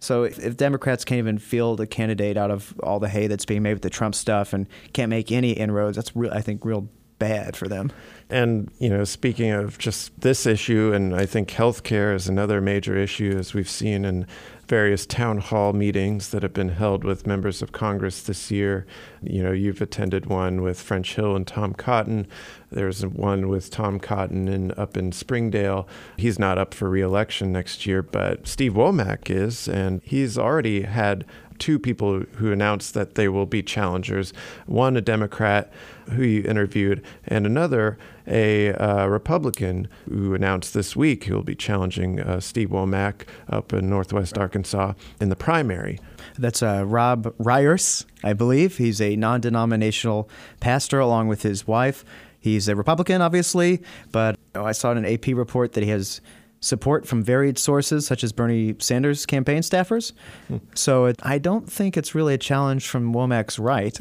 So 0.04 0.24
if, 0.24 0.38
if, 0.40 0.58
Democrats 0.58 1.06
can't 1.06 1.20
even 1.20 1.38
field 1.38 1.80
a 1.80 1.88
candidate 1.88 2.36
out 2.36 2.52
of 2.52 2.78
all 2.84 3.00
the 3.00 3.08
hay 3.08 3.28
that's 3.28 3.46
being 3.46 3.64
made 3.64 3.74
with 3.74 3.84
the 3.84 3.90
Trump 3.90 4.16
stuff 4.16 4.52
and 4.52 4.68
can't 4.92 5.10
make 5.10 5.32
any 5.32 5.52
inroads, 5.52 5.96
that's 5.96 6.14
real, 6.16 6.32
I 6.32 6.42
think 6.42 6.66
real 6.66 6.90
bad 7.20 7.56
for 7.56 7.70
them. 7.70 7.90
And 8.30 8.70
you 8.80 8.90
know, 8.90 9.06
speaking 9.06 9.52
of 9.52 9.78
just 9.78 10.20
this 10.20 10.46
issue, 10.46 10.92
and 10.94 11.16
I 11.16 11.26
think 11.26 11.50
healthcare 11.50 12.14
is 12.14 12.28
another 12.28 12.60
major 12.60 12.98
issue, 12.98 13.36
as 13.38 13.54
we've 13.54 13.70
seen 13.70 14.04
in 14.04 14.28
various 14.68 15.06
town 15.06 15.40
hall 15.40 15.74
meetings 15.74 16.30
that 16.30 16.44
have 16.44 16.54
been 16.54 16.70
held 16.70 17.04
with 17.04 17.28
members 17.28 17.62
of 17.62 17.72
Congress 17.72 18.22
this 18.22 18.50
year. 18.50 18.86
You 19.22 19.44
know, 19.44 19.52
you've 19.52 19.82
attended 19.82 20.28
one 20.28 20.62
with 20.62 20.82
French 20.82 21.16
Hill 21.16 21.36
and 21.36 21.46
Tom 21.46 21.74
Cotton. 21.74 22.28
There's 22.72 23.06
one 23.06 23.50
with 23.50 23.70
Tom 23.70 24.00
Cotton 24.00 24.48
in, 24.48 24.72
up 24.72 24.98
in 24.98 25.12
Springdale. 25.12 25.88
He's 26.18 26.40
not 26.40 26.58
up 26.58 26.74
for 26.74 26.90
reelection 26.90 27.52
next 27.52 27.86
year, 27.86 28.02
but 28.02 28.48
Steve 28.48 28.74
Womack 28.74 29.30
is, 29.30 29.68
and 29.68 30.02
he's 30.04 30.38
already 30.38 30.84
had 30.84 31.26
two 31.64 31.80
people 31.80 32.20
who 32.36 32.52
announced 32.52 32.94
that 32.94 33.16
they 33.16 33.30
will 33.30 33.46
be 33.46 33.64
challengers 33.64 34.34
one, 34.66 34.98
a 34.98 35.02
Democrat 35.02 35.72
who 36.12 36.22
you 36.22 36.44
interviewed, 36.44 37.02
and 37.26 37.46
another, 37.46 37.98
a 38.28 38.74
uh, 38.74 39.06
Republican 39.06 39.88
who 40.10 40.34
announced 40.34 40.74
this 40.74 40.94
week 40.94 41.24
he 41.24 41.32
will 41.32 41.42
be 41.42 41.56
challenging 41.56 42.20
uh, 42.20 42.42
Steve 42.42 42.68
Womack 42.68 43.26
up 43.48 43.72
in 43.72 43.90
Northwest 43.90 44.38
Arkansas 44.38 44.92
in 45.22 45.30
the 45.30 45.38
primary. 45.38 46.02
That's 46.38 46.62
uh, 46.62 46.84
Robb 46.86 47.34
Ryerse, 47.38 48.06
I 48.26 48.34
believe. 48.34 48.76
He's 48.76 49.00
a 49.00 49.16
non 49.16 49.40
denominational 49.40 50.30
pastor 50.60 51.00
along 51.00 51.30
with 51.30 51.44
his 51.44 51.66
wife. 51.66 52.04
He's 52.42 52.68
a 52.68 52.76
Republican, 52.76 53.22
obviously, 53.22 53.82
but 54.12 54.38
oh, 54.54 54.66
I 54.66 54.74
saw 54.74 54.92
in 54.92 54.98
an 54.98 55.06
AP 55.06 55.28
report 55.28 55.72
that 55.74 55.84
he 55.84 55.92
has 55.92 56.20
support 56.64 57.06
from 57.06 57.22
varied 57.22 57.58
sources, 57.58 58.08
such 58.08 58.24
as 58.24 58.32
Bernie 58.32 58.76
Sanders 58.80 59.26
campaign 59.26 59.62
staffers. 59.62 60.14
Hmm. 60.48 60.58
So 60.74 61.06
it, 61.06 61.20
I 61.22 61.38
don't 61.38 61.70
think 61.70 61.98
it's 61.98 62.16
really 62.16 62.34
a 62.34 62.38
challenge 62.38 62.88
from 62.88 63.14
Womack's 63.14 63.60
right. 63.60 63.98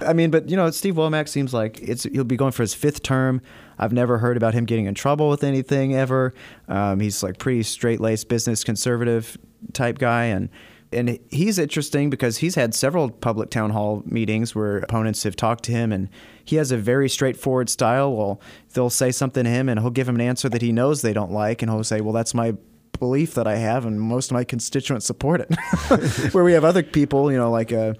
I 0.06 0.12
mean, 0.12 0.30
but 0.30 0.50
you 0.50 0.56
know, 0.56 0.70
Steve 0.70 0.94
Womack 0.94 1.28
seems 1.28 1.54
like 1.54 1.80
it's 1.80 2.02
he'll 2.04 2.24
be 2.24 2.36
going 2.36 2.52
for 2.52 2.62
his 2.62 2.74
fifth 2.74 3.02
term. 3.02 3.40
I've 3.78 3.92
never 3.92 4.18
heard 4.18 4.36
about 4.36 4.54
him 4.54 4.64
getting 4.64 4.86
in 4.86 4.94
trouble 4.94 5.28
with 5.28 5.44
anything 5.44 5.94
ever. 5.94 6.34
Um, 6.68 6.98
he's 7.00 7.22
like 7.22 7.38
pretty 7.38 7.62
straight 7.62 8.00
laced 8.00 8.28
business 8.28 8.64
conservative 8.64 9.38
type 9.72 9.98
guy, 9.98 10.24
and 10.24 10.48
and 10.92 11.18
he's 11.30 11.58
interesting 11.58 12.10
because 12.10 12.38
he's 12.38 12.54
had 12.54 12.74
several 12.74 13.10
public 13.10 13.50
town 13.50 13.70
hall 13.70 14.02
meetings 14.06 14.54
where 14.54 14.78
opponents 14.78 15.22
have 15.24 15.36
talked 15.36 15.64
to 15.64 15.72
him 15.72 15.92
and 15.92 16.08
he 16.44 16.56
has 16.56 16.70
a 16.70 16.76
very 16.76 17.08
straightforward 17.08 17.68
style. 17.68 18.14
Well, 18.14 18.40
they'll 18.72 18.90
say 18.90 19.10
something 19.10 19.44
to 19.44 19.50
him 19.50 19.68
and 19.68 19.80
he'll 19.80 19.90
give 19.90 20.08
him 20.08 20.14
an 20.14 20.20
answer 20.20 20.48
that 20.48 20.62
he 20.62 20.72
knows 20.72 21.02
they 21.02 21.12
don't 21.12 21.32
like 21.32 21.62
and 21.62 21.70
he'll 21.70 21.84
say, 21.84 22.00
"Well, 22.00 22.12
that's 22.12 22.34
my 22.34 22.54
belief 22.98 23.34
that 23.34 23.46
I 23.46 23.56
have 23.56 23.84
and 23.84 24.00
most 24.00 24.30
of 24.30 24.34
my 24.34 24.44
constituents 24.44 25.06
support 25.06 25.40
it." 25.40 26.32
where 26.32 26.44
we 26.44 26.52
have 26.52 26.64
other 26.64 26.82
people, 26.82 27.32
you 27.32 27.38
know, 27.38 27.50
like 27.50 27.72
uh, 27.72 27.94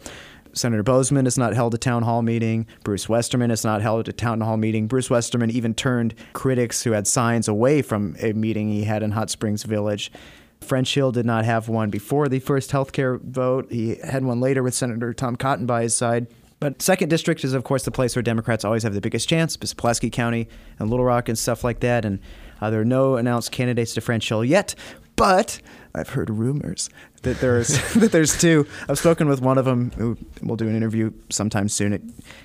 Senator 0.52 0.84
Boozman 0.84 1.24
has 1.24 1.36
not 1.36 1.54
held 1.54 1.74
a 1.74 1.78
town 1.78 2.02
hall 2.02 2.22
meeting. 2.22 2.66
Bruce 2.82 3.08
Westerman 3.08 3.50
has 3.50 3.64
not 3.64 3.82
held 3.82 4.08
a 4.08 4.12
town 4.12 4.40
hall 4.40 4.56
meeting. 4.56 4.86
Bruce 4.86 5.10
Westerman 5.10 5.50
even 5.50 5.74
turned 5.74 6.14
critics 6.32 6.82
who 6.82 6.92
had 6.92 7.06
signs 7.06 7.48
away 7.48 7.82
from 7.82 8.16
a 8.20 8.32
meeting 8.32 8.68
he 8.68 8.84
had 8.84 9.02
in 9.02 9.10
Hot 9.10 9.28
Springs 9.28 9.64
Village. 9.64 10.10
French 10.60 10.94
Hill 10.94 11.12
did 11.12 11.26
not 11.26 11.44
have 11.44 11.68
one 11.68 11.90
before 11.90 12.28
the 12.28 12.40
first 12.40 12.70
healthcare 12.70 13.20
vote. 13.20 13.70
He 13.70 13.96
had 13.96 14.24
one 14.24 14.40
later 14.40 14.62
with 14.62 14.74
Senator 14.74 15.12
Tom 15.12 15.36
Cotton 15.36 15.66
by 15.66 15.82
his 15.82 15.94
side. 15.94 16.26
But 16.58 16.80
second 16.80 17.10
district 17.10 17.44
is, 17.44 17.52
of 17.52 17.64
course, 17.64 17.84
the 17.84 17.90
place 17.90 18.16
where 18.16 18.22
Democrats 18.22 18.64
always 18.64 18.82
have 18.82 18.94
the 18.94 19.00
biggest 19.00 19.28
chance, 19.28 19.56
Pulaski 19.56 20.10
County 20.10 20.48
and 20.78 20.88
Little 20.88 21.04
Rock 21.04 21.28
and 21.28 21.38
stuff 21.38 21.62
like 21.62 21.80
that. 21.80 22.04
And 22.04 22.18
uh, 22.60 22.70
there 22.70 22.80
are 22.80 22.86
no 22.86 23.16
announced 23.16 23.52
candidates 23.52 23.92
to 23.94 24.00
French 24.00 24.28
Hill 24.28 24.44
yet, 24.44 24.74
but 25.16 25.60
I've 25.94 26.10
heard 26.10 26.30
rumors 26.30 26.88
that 27.22 27.40
there's 27.40 27.68
that 27.94 28.12
there's 28.12 28.38
two. 28.38 28.66
I've 28.88 28.98
spoken 28.98 29.28
with 29.28 29.40
one 29.40 29.58
of 29.58 29.64
them 29.64 29.90
who 29.92 30.16
will 30.42 30.56
do 30.56 30.68
an 30.68 30.76
interview 30.76 31.12
sometime 31.30 31.68
soon 31.68 31.92
at 31.92 32.00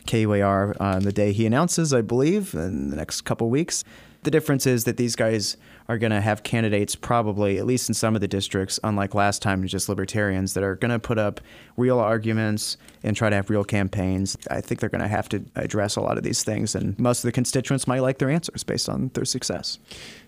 KUAR 0.08 0.80
on 0.82 1.04
the 1.04 1.14
day 1.14 1.32
he 1.32 1.46
announces, 1.46 1.94
I 1.94 2.02
believe, 2.02 2.54
in 2.54 2.90
the 2.90 2.98
next 2.98 3.22
couple 3.22 3.50
weeks. 3.50 3.84
The 4.24 4.32
difference 4.32 4.68
is 4.68 4.84
that 4.84 4.98
these 4.98 5.16
guys 5.16 5.58
are 5.92 5.98
going 5.98 6.12
to 6.12 6.22
have 6.22 6.44
candidates, 6.44 6.96
probably, 6.96 7.58
at 7.58 7.66
least 7.66 7.90
in 7.90 7.94
some 7.94 8.16
of 8.16 8.22
the 8.22 8.28
districts, 8.28 8.80
unlike 8.82 9.14
last 9.14 9.42
time, 9.42 9.68
just 9.68 9.90
libertarians, 9.90 10.54
that 10.54 10.64
are 10.64 10.76
going 10.76 10.92
to 10.92 11.00
put 11.00 11.18
up 11.18 11.42
real 11.76 12.00
arguments 12.00 12.78
and 13.04 13.16
try 13.16 13.30
to 13.30 13.36
have 13.36 13.50
real 13.50 13.66
campaigns. 13.66 14.38
I 14.50 14.62
think 14.62 14.80
they're 14.80 14.90
going 14.90 15.02
to 15.02 15.08
have 15.10 15.28
to 15.30 15.44
address 15.56 15.98
a 15.98 16.02
lot 16.02 16.18
of 16.18 16.24
these 16.24 16.44
things, 16.44 16.76
and 16.76 16.98
most 16.98 17.20
of 17.20 17.28
the 17.28 17.34
constituents 17.34 17.88
might 17.88 18.00
like 18.00 18.20
their 18.20 18.30
answers 18.30 18.64
based 18.64 18.88
on 18.88 19.12
their 19.16 19.26
success. 19.26 19.80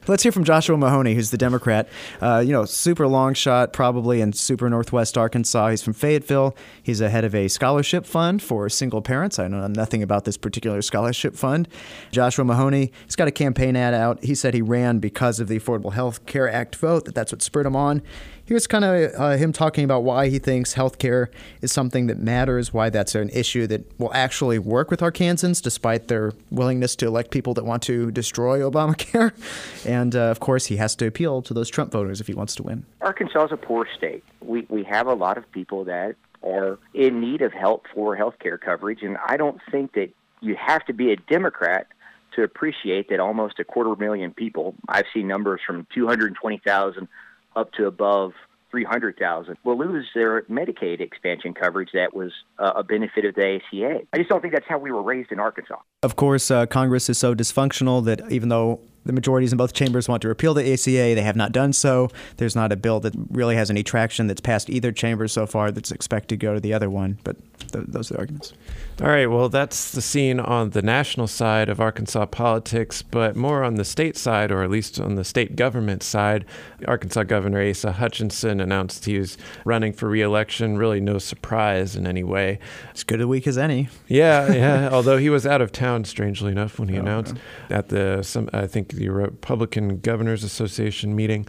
Let's 0.05 0.22
hear 0.22 0.34
from 0.34 0.43
Joshua 0.43 0.75
Mahoney, 0.75 1.15
who's 1.15 1.32
the 1.32 1.38
Democrat. 1.38 1.88
Uh, 2.20 2.43
you 2.46 2.51
know, 2.51 2.65
super 2.65 3.08
long 3.08 3.34
shot, 3.34 3.72
probably 3.72 4.20
in 4.20 4.34
super 4.34 4.70
Northwest 4.70 5.17
Arkansas. 5.17 5.70
He's 5.70 5.82
from 5.82 5.93
Fayetteville. 5.93 6.58
He's 6.82 7.00
a 7.00 7.10
head 7.10 7.24
of 7.24 7.34
a 7.34 7.48
scholarship 7.48 8.05
fund 8.05 8.43
for 8.43 8.67
single 8.67 9.01
parents. 9.01 9.39
I 9.39 9.48
know 9.48 9.65
nothing 9.67 10.03
about 10.03 10.25
this 10.25 10.36
particular 10.36 10.82
scholarship 10.82 11.38
fund. 11.38 11.70
Joshua 12.12 12.43
Mahoney, 12.43 12.91
he's 13.05 13.15
got 13.15 13.29
a 13.29 13.32
campaign 13.32 13.77
ad 13.77 13.93
out. 13.93 14.22
He 14.22 14.36
said 14.36 14.53
he 14.53 14.62
ran 14.62 15.00
because 15.00 15.39
of 15.39 15.48
the 15.48 15.52
Affordable 15.60 15.93
Health 15.93 16.25
Care 16.25 16.50
Act 16.50 16.75
vote, 16.75 17.05
that 17.05 17.15
that's 17.15 17.31
what 17.31 17.41
spurred 17.41 17.65
him 17.65 17.75
on. 17.75 18.01
Here's 18.45 18.67
kind 18.67 18.83
of 18.83 19.12
uh, 19.17 19.38
him 19.38 19.53
talking 19.53 19.86
about 19.86 20.03
why 20.03 20.27
he 20.27 20.38
thinks 20.38 20.74
healthcare 20.75 21.27
is 21.62 21.72
something 21.72 22.07
that 22.07 22.19
matters, 22.19 22.74
why 22.74 22.89
that's 22.89 23.15
an 23.15 23.29
issue 23.29 23.67
that 23.67 23.86
will 24.00 24.13
actually 24.13 24.60
work 24.60 24.91
with 24.91 25.00
Arkansans, 25.00 25.62
despite 25.62 26.10
their 26.10 26.33
willingness 26.51 26.95
to 26.98 27.07
elect 27.07 27.31
people 27.31 27.53
that 27.53 27.65
want 27.65 27.83
to 27.83 28.12
destroy 28.12 28.60
Obamacare. 28.60 29.31
And 29.86 30.15
uh, 30.15 30.24
of 30.24 30.39
course, 30.39 30.67
he 30.67 30.77
has 30.77 30.95
to 30.98 31.07
appeal 31.07 31.41
to 31.41 31.53
those 31.53 31.69
Trump 31.69 31.91
voters 31.91 32.22
if 32.22 32.27
he 32.27 32.33
wants 32.33 32.55
to 32.55 32.63
win. 32.63 32.86
Arkansas 33.01 33.45
is 33.45 33.51
a 33.51 33.57
poor 33.57 33.88
state. 33.98 34.24
We, 34.41 34.65
we 34.69 34.83
have 34.83 35.07
a 35.07 35.13
lot 35.13 35.38
of 35.38 35.50
people 35.51 35.83
that 35.86 36.15
are 36.41 36.77
in 36.93 37.19
need 37.19 37.41
of 37.41 37.53
help 37.53 37.86
for 37.93 38.15
health 38.15 38.36
care 38.39 38.57
coverage, 38.57 39.01
and 39.01 39.17
I 39.25 39.38
don't 39.38 39.60
think 39.72 39.93
that 39.93 40.10
you 40.41 40.55
have 40.55 40.86
to 40.86 40.93
be 40.93 41.12
a 41.12 41.15
Democrat 41.15 41.88
to 42.35 42.43
appreciate 42.43 43.09
that 43.09 43.19
almost 43.19 43.59
a 43.59 43.63
quarter 43.63 43.95
million 43.95 44.33
people, 44.33 44.75
I've 44.87 45.05
seen 45.13 45.27
numbers 45.27 45.61
from 45.65 45.87
220,000 45.93 47.07
up 47.55 47.71
to 47.73 47.85
above 47.85 48.33
300,000 48.71 49.55
will 49.63 49.77
lose 49.77 50.07
their 50.15 50.41
Medicaid 50.43 50.99
expansion 50.99 51.53
coverage 51.53 51.89
that 51.93 52.15
was 52.15 52.31
uh, 52.57 52.73
a 52.75 52.83
benefit 52.83 53.23
of 53.23 53.35
the 53.35 53.59
ACA. 53.61 53.99
I 54.11 54.17
just 54.17 54.29
don't 54.29 54.41
think 54.41 54.53
that's 54.53 54.65
how 54.67 54.79
we 54.79 54.91
were 54.91 55.03
raised 55.03 55.31
in 55.31 55.39
Arkansas. 55.39 55.77
Of 56.01 56.15
course, 56.15 56.49
uh, 56.49 56.65
Congress 56.65 57.07
is 57.07 57.19
so 57.19 57.35
dysfunctional 57.35 58.03
that 58.05 58.31
even 58.31 58.49
though 58.49 58.81
the 59.05 59.13
majorities 59.13 59.51
in 59.51 59.57
both 59.57 59.74
chambers 59.74 60.07
want 60.07 60.22
to 60.22 60.27
repeal 60.27 60.53
the 60.53 60.74
ACA. 60.74 61.15
They 61.15 61.22
have 61.22 61.36
not 61.36 61.51
done 61.51 61.74
so. 61.74 62.10
There's 62.38 62.55
not 62.55 62.72
a 62.72 62.75
bill 62.75 63.00
that 63.01 63.13
really 63.29 63.55
has 63.55 63.69
any 63.69 63.83
traction 63.83 64.27
that's 64.27 64.41
passed 64.41 64.69
either 64.69 64.91
chamber 64.91 65.27
so 65.27 65.45
far 65.45 65.72
that's 65.72 65.91
expected 65.91 66.39
to 66.39 66.45
go 66.45 66.53
to 66.53 66.60
the 66.60 66.74
other 66.74 66.89
one. 66.89 67.17
But 67.24 67.36
th- 67.72 67.86
those 67.88 68.12
are 68.12 68.15
the 68.15 68.19
arguments. 68.19 68.53
All 69.01 69.07
right. 69.07 69.25
Well, 69.25 69.50
that's 69.50 69.91
the 69.91 70.01
scene 70.01 70.39
on 70.39 70.72
the 70.72 70.81
national 70.81 71.27
side 71.27 71.67
of 71.69 71.81
Arkansas 71.81 72.27
politics, 72.27 73.01
but 73.01 73.36
more 73.36 73.63
on 73.63 73.75
the 73.75 73.86
state 73.86 74.15
side, 74.15 74.51
or 74.51 74.63
at 74.63 74.69
least 74.69 75.00
on 75.00 75.15
the 75.15 75.24
state 75.24 75.55
government 75.55 76.03
side. 76.03 76.45
Arkansas 76.88 77.24
Governor 77.24 77.67
Asa 77.67 77.93
Hutchinson 77.93 78.60
announced 78.60 79.05
he 79.05 79.17
was 79.17 79.38
running 79.65 79.93
for 79.93 80.07
reelection. 80.07 80.77
Really, 80.77 81.00
no 81.00 81.17
surprise 81.17 81.95
in 81.95 82.05
any 82.05 82.24
way. 82.24 82.60
As 82.93 83.03
good 83.03 83.22
a 83.22 83.27
week 83.27 83.48
as 83.48 83.57
any. 83.57 83.89
Yeah, 84.07 84.51
yeah. 84.53 84.89
Although 84.93 85.17
he 85.17 85.29
was 85.29 85.45
out 85.45 85.62
of 85.62 85.72
town, 85.72 86.05
strangely 86.05 86.51
enough, 86.51 86.79
when 86.79 86.89
he 86.89 86.98
oh, 86.98 87.01
announced 87.01 87.33
okay. 87.33 87.75
at 87.75 87.89
the 87.89 88.22
some 88.24 88.50
I 88.53 88.67
think 88.67 88.92
the 88.95 89.09
Republican 89.09 90.00
Governors 90.00 90.43
Association 90.43 91.15
meeting. 91.15 91.47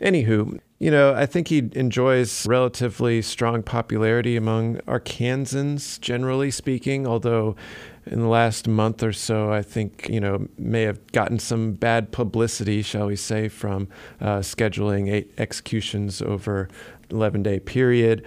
Anywho, 0.00 0.60
you 0.78 0.90
know, 0.90 1.14
I 1.14 1.24
think 1.24 1.48
he 1.48 1.70
enjoys 1.72 2.46
relatively 2.46 3.22
strong 3.22 3.62
popularity 3.62 4.36
among 4.36 4.76
Arkansans, 4.80 5.98
generally 6.00 6.50
speaking, 6.50 7.06
although 7.06 7.56
in 8.04 8.20
the 8.20 8.28
last 8.28 8.68
month 8.68 9.02
or 9.02 9.12
so, 9.12 9.50
I 9.50 9.62
think, 9.62 10.06
you 10.10 10.20
know, 10.20 10.46
may 10.58 10.82
have 10.82 11.04
gotten 11.12 11.38
some 11.38 11.72
bad 11.72 12.12
publicity, 12.12 12.82
shall 12.82 13.06
we 13.06 13.16
say, 13.16 13.48
from 13.48 13.88
uh, 14.20 14.40
scheduling 14.40 15.10
eight 15.10 15.32
executions 15.38 16.20
over 16.20 16.68
11 17.10 17.42
day 17.42 17.58
period. 17.58 18.24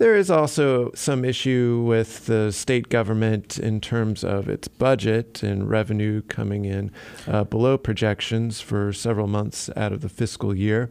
There 0.00 0.16
is 0.16 0.30
also 0.30 0.92
some 0.94 1.26
issue 1.26 1.84
with 1.86 2.24
the 2.24 2.52
state 2.52 2.88
government 2.88 3.58
in 3.58 3.82
terms 3.82 4.24
of 4.24 4.48
its 4.48 4.66
budget 4.66 5.42
and 5.42 5.68
revenue 5.68 6.22
coming 6.22 6.64
in 6.64 6.90
uh, 7.28 7.44
below 7.44 7.76
projections 7.76 8.62
for 8.62 8.94
several 8.94 9.26
months 9.26 9.68
out 9.76 9.92
of 9.92 10.00
the 10.00 10.08
fiscal 10.08 10.56
year. 10.56 10.90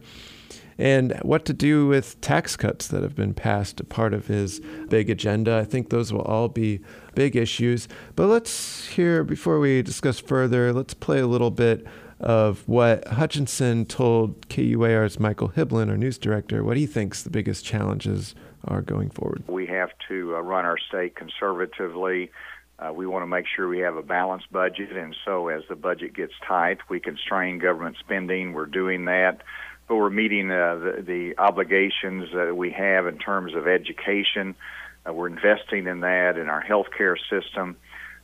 and 0.78 1.18
what 1.22 1.44
to 1.46 1.52
do 1.52 1.88
with 1.88 2.20
tax 2.20 2.54
cuts 2.54 2.86
that 2.86 3.02
have 3.02 3.16
been 3.16 3.34
passed, 3.34 3.80
a 3.80 3.84
part 3.84 4.14
of 4.14 4.28
his 4.28 4.60
big 4.88 5.10
agenda. 5.10 5.58
I 5.58 5.64
think 5.64 5.90
those 5.90 6.12
will 6.12 6.22
all 6.22 6.46
be 6.46 6.78
big 7.16 7.34
issues. 7.34 7.88
But 8.14 8.28
let's 8.28 8.86
hear, 8.90 9.24
before 9.24 9.58
we 9.58 9.82
discuss 9.82 10.20
further, 10.20 10.72
let's 10.72 10.94
play 10.94 11.18
a 11.18 11.26
little 11.26 11.50
bit 11.50 11.84
of 12.20 12.62
what 12.68 13.08
Hutchinson 13.08 13.86
told 13.86 14.48
KUAR's 14.48 15.18
Michael 15.18 15.48
Hibblen, 15.48 15.88
our 15.88 15.96
news 15.96 16.16
director, 16.16 16.62
what 16.62 16.76
he 16.76 16.86
thinks 16.86 17.24
the 17.24 17.30
biggest 17.30 17.64
challenges 17.64 18.36
are 18.66 18.82
going 18.82 19.10
forward. 19.10 19.44
We 19.48 19.66
have 19.66 19.90
to 20.08 20.36
uh, 20.36 20.40
run 20.40 20.64
our 20.64 20.78
state 20.78 21.16
conservatively. 21.16 22.30
Uh, 22.78 22.92
we 22.92 23.06
want 23.06 23.22
to 23.22 23.26
make 23.26 23.44
sure 23.54 23.68
we 23.68 23.80
have 23.80 23.96
a 23.96 24.02
balanced 24.02 24.50
budget, 24.50 24.92
and 24.92 25.14
so 25.24 25.48
as 25.48 25.62
the 25.68 25.76
budget 25.76 26.14
gets 26.14 26.32
tight, 26.46 26.78
we 26.88 26.98
constrain 26.98 27.58
government 27.58 27.96
spending. 28.00 28.54
We're 28.54 28.66
doing 28.66 29.04
that, 29.04 29.42
but 29.86 29.96
we're 29.96 30.08
meeting 30.10 30.50
uh, 30.50 30.76
the, 30.76 31.02
the 31.06 31.34
obligations 31.38 32.30
that 32.32 32.56
we 32.56 32.70
have 32.70 33.06
in 33.06 33.18
terms 33.18 33.54
of 33.54 33.66
education. 33.66 34.54
Uh, 35.06 35.12
we're 35.12 35.26
investing 35.26 35.86
in 35.86 36.00
that 36.00 36.38
in 36.38 36.48
our 36.48 36.62
healthcare 36.62 37.16
system. 37.28 37.76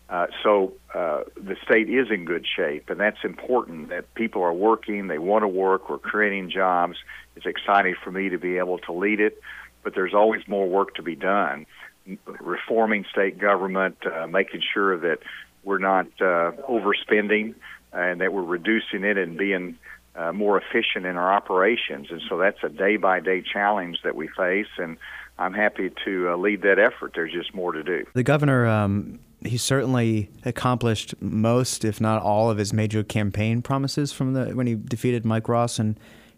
Uh, 0.09 0.29
so 0.43 0.73
uh, 0.95 1.23
the 1.37 1.57
state 1.65 1.91
is 1.91 2.07
in 2.11 2.25
good 2.25 2.47
shape, 2.47 2.89
and 2.91 3.01
that's 3.01 3.25
important. 3.25 3.89
That 3.89 4.15
people 4.15 4.43
are 4.43 4.53
working, 4.53 5.09
they 5.09 5.19
want 5.19 5.43
to 5.43 5.49
work, 5.49 5.91
we're 5.91 5.99
creating 5.99 6.51
jobs. 6.51 6.97
It's 7.35 7.47
exciting 7.47 7.97
for 8.03 8.11
me 8.11 8.29
to 8.29 8.39
be 8.39 8.59
able 8.59 8.79
to 8.79 8.93
lead 8.93 9.21
it, 9.21 9.41
but 9.87 9.95
there's 9.95 10.15
always 10.15 10.43
more 10.49 10.69
work 10.69 10.97
to 10.97 11.03
be 11.03 11.15
done. 11.15 11.65
Reforming 12.27 13.05
state 13.09 13.39
government, 13.39 13.97
uh, 14.05 14.27
making 14.27 14.61
sure 14.75 14.99
that 14.99 15.21
we're 15.63 15.79
not 15.79 16.07
uh, 16.21 16.51
overspending, 16.69 17.55
and 17.93 18.21
that 18.21 18.33
we're 18.33 18.43
reducing 18.43 19.05
it 19.05 19.17
and 19.17 19.39
being 19.39 19.79
uh, 20.17 20.33
more 20.33 20.61
efficient 20.61 21.07
in 21.07 21.17
our 21.17 21.33
operations. 21.33 22.09
And 22.11 22.21
so 22.29 22.37
that's 22.37 22.59
a 22.65 22.69
day 22.69 22.97
by 22.97 23.21
day 23.21 23.43
challenge 23.43 23.99
that 24.03 24.17
we 24.17 24.27
face, 24.27 24.67
and 24.77 24.97
I'm 25.39 25.55
happy 25.55 25.93
to 26.05 26.31
uh, 26.31 26.37
lead 26.37 26.63
that 26.63 26.81
effort. 26.81 27.13
There's 27.15 27.33
just 27.33 27.55
more 27.55 27.71
to 27.71 27.85
do. 27.85 28.07
The 28.15 28.25
governor 28.25 28.67
um, 28.67 29.21
he 29.45 29.57
certainly 29.57 30.31
accomplished 30.45 31.15
most, 31.23 31.85
if 31.85 32.01
not 32.01 32.21
all, 32.21 32.51
of 32.51 32.59
his 32.59 32.73
major 32.73 33.05
campaign 33.05 33.63
promises 33.63 34.11
from 34.11 34.33
the 34.33 34.47
when 34.47 34.67
he 34.67 34.75
defeated 34.75 35.25
Mike 35.25 35.49
Ross 35.49 35.79
and 35.79 35.97